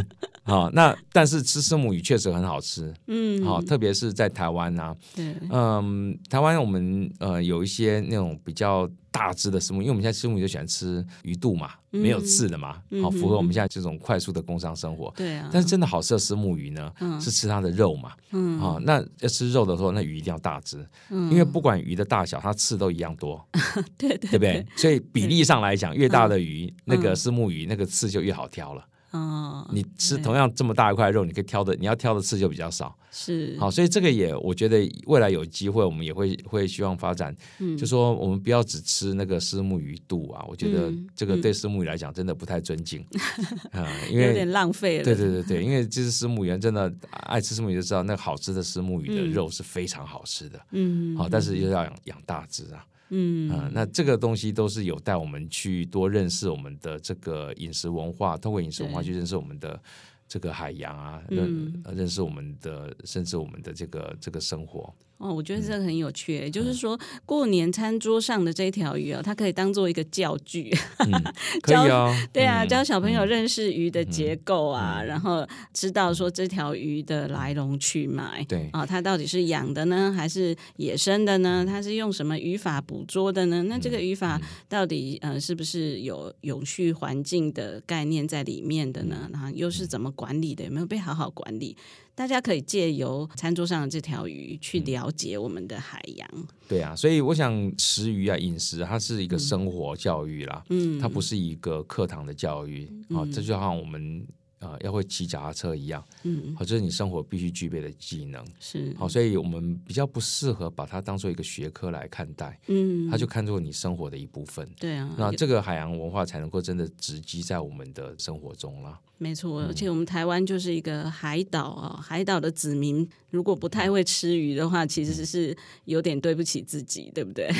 [0.43, 15.49] 啊，那但是吃虱目鱼确实很好吃，嗯，好，特别是在台湾啊，对，嗯，台湾我们呃有一些那种比较大只的石目，因为我们现在石目鱼就喜欢吃鱼肚嘛，没有刺的嘛，好符合我们现在这种快速的工商生活，对啊。
[15.51, 20.77] 但是真的好吃的石目鱼呢，是吃它的肉嘛，嗯，啊，那要吃肉的时候，那鱼一定要大只，
[21.09, 23.45] 因为不管鱼的大小，它刺都一样多，
[23.97, 24.65] 对对，对不对？
[24.77, 28.85] 所以比例上来讲，越大的鱼，那个石目鱼那个刺就越好挑了。
[29.11, 32.97] 哦，你吃同样这么大一块肉，你可以挑的，你要挑的刺就比较少。
[33.11, 43.05] 是，好，所以这个也，我觉得未来有机会，我们也会会希望发展，嗯，就说我们不要只吃那个虱目鱼肚啊，我觉得这个对虱目鱼来讲真的不太尊敬，
[43.73, 45.03] 啊，因为有点浪费了。
[45.03, 52.85] 对对对对，因为其实虱目鱼真的爱吃虱目鱼就知道，那个好吃的虱目鱼的肉是非常好吃的，嗯，好，但是又要养养大只啊。
[53.11, 53.49] 嗯。
[53.51, 59.79] 啊，那这个东西都是有带我们去多认识我们的这个饮食文化，通过饮食文化去认识我们的
[60.27, 64.91] 这个海洋啊，认认识我们的，甚至我们的这个这个生活。
[65.21, 71.11] 哦，我觉得这个很有趣，嗯、就是说过年餐桌上的这条鱼啊，它可以当做一个教具，嗯、
[71.61, 81.63] 可以啊，对啊，教小朋友认识鱼的结构啊，嗯、然后知道说这条鱼的来龙去脉，对啊，它到底是养的呢，还是野生的呢？
[81.67, 83.63] 它是用什么渔法捕捉的呢？
[83.63, 89.29] 那这个渔法到底呃是不是有永续环境的概念在里面的呢？
[89.31, 90.65] 然后又是怎么管理的？
[90.65, 91.77] 有没有被好好管理？
[92.13, 96.27] 大家可以借由餐桌上的这条鱼去了解我们的海洋。
[96.33, 104.25] 嗯、对啊，所以我想食鱼啊，饮食它是一个生活教育啦，嗯，它不是一个课堂的教育啊，嗯、这就好像我们。
[104.61, 108.95] 啊、呃，要会骑脚踏车一样，嗯，好，这是你生活必须具备的技能，是。
[108.97, 127.51] 好，所以我们比较不适合把它当做一个学科来看待，嗯，它就看作你生活的一部分，对啊，那这个海洋文化才能够真的植基在我们的生活中了，没错，而且我们台湾就是一个海岛啊，海岛的子民如果不太会吃鱼的话，其实是有点对不起自己，对不对？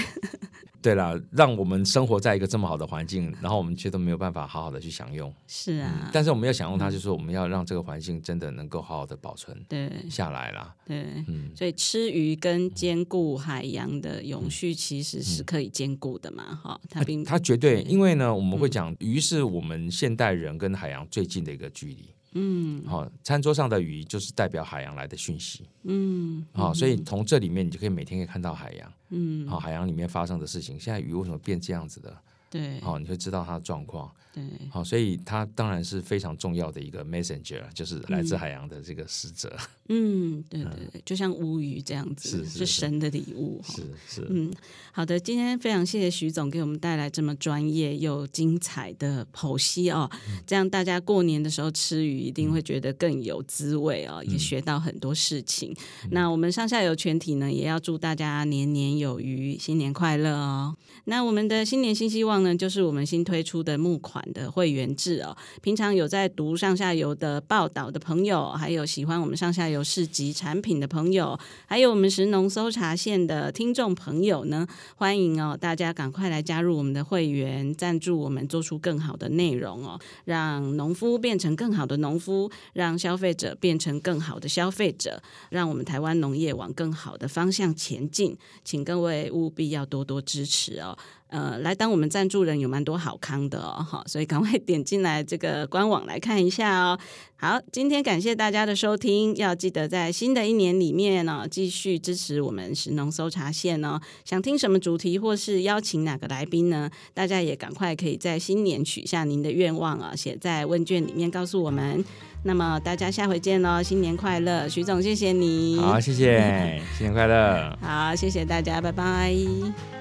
[0.81, 5.33] 对了，让我们生活在一个这么好的环境，然后我们却都没有办法好好的去享用。
[5.47, 10.75] 是啊，嗯、但是我们要享用它，就是说我们要让这个环境真的能够好好的保存对下来啦。
[10.85, 16.89] 对，嗯，所以吃鱼跟兼顾海洋的永续其实是可以兼顾的嘛，哈、嗯。
[16.89, 22.09] 它并它绝对，因为呢，我们会讲鱼是我们现代人跟海洋最近的一个距离。
[22.33, 25.65] 嗯，好，餐桌上的鱼就是代表海洋来的讯息。
[25.83, 28.93] 嗯，好，所以从这里面你就可以每天可以看到海洋。
[29.09, 32.17] 嗯，好，海洋里面发生的事情，现在鱼为什么变这样子的？
[32.49, 34.09] 对，好，你会知道它的状况。
[34.33, 39.55] 对，好，所以它当然是非常重要的一个 messenger，就是来自海洋的这个使者。
[39.89, 43.61] 嗯，对对对，就像乌鱼这样子，是是神的礼物。
[43.63, 44.49] 是是，嗯，
[44.93, 50.09] 好的，今天非常谢谢徐总给我们带来这么专业又精彩的剖析哦，
[50.47, 55.75] 这样大家过年的时候吃鱼一定会觉得更有滋味哦，也学到很多事情。
[56.11, 60.73] 那我们上下游全体呢，也要祝大家年年有余，新年快乐哦。
[61.05, 65.35] 那我们的新年新希望呢，就是我们新推出的木款的会员制哦。
[65.61, 88.37] 平常有在读上下游的报道的朋友，还有喜欢我们上下游市集产品的朋友，还有我们食农搜查线的听众朋友呢，欢迎哦，大家赶快来加入我们的会员，赞助我们做出更好的内容哦，让农夫变成更好的农夫，让消费者变成更好的消费者，让我们台湾农业往更好的方向前进。
[88.63, 90.97] 请各位务必要多多支持哦。
[91.31, 96.99] 呃，来当我们赞助人有蛮多好康的哦，好，所以赶快点进来这个官网来看一下哦。
[97.37, 103.99] 好，今天感谢大家的收听，要记得在新的一年里面呢，继续支持我们食农搜查线哦。
[104.25, 106.91] 想听什么主题或是邀请哪个来宾呢？
[107.13, 112.03] 大家也赶快可以在新年许下您的愿望啊，写在问卷里面告诉我们。
[112.43, 115.77] 那么大家下回见喽，新年快乐，徐总，谢谢你。
[115.79, 117.77] 好，谢谢， 新年快乐。
[117.81, 120.00] 好，谢谢大家，拜拜。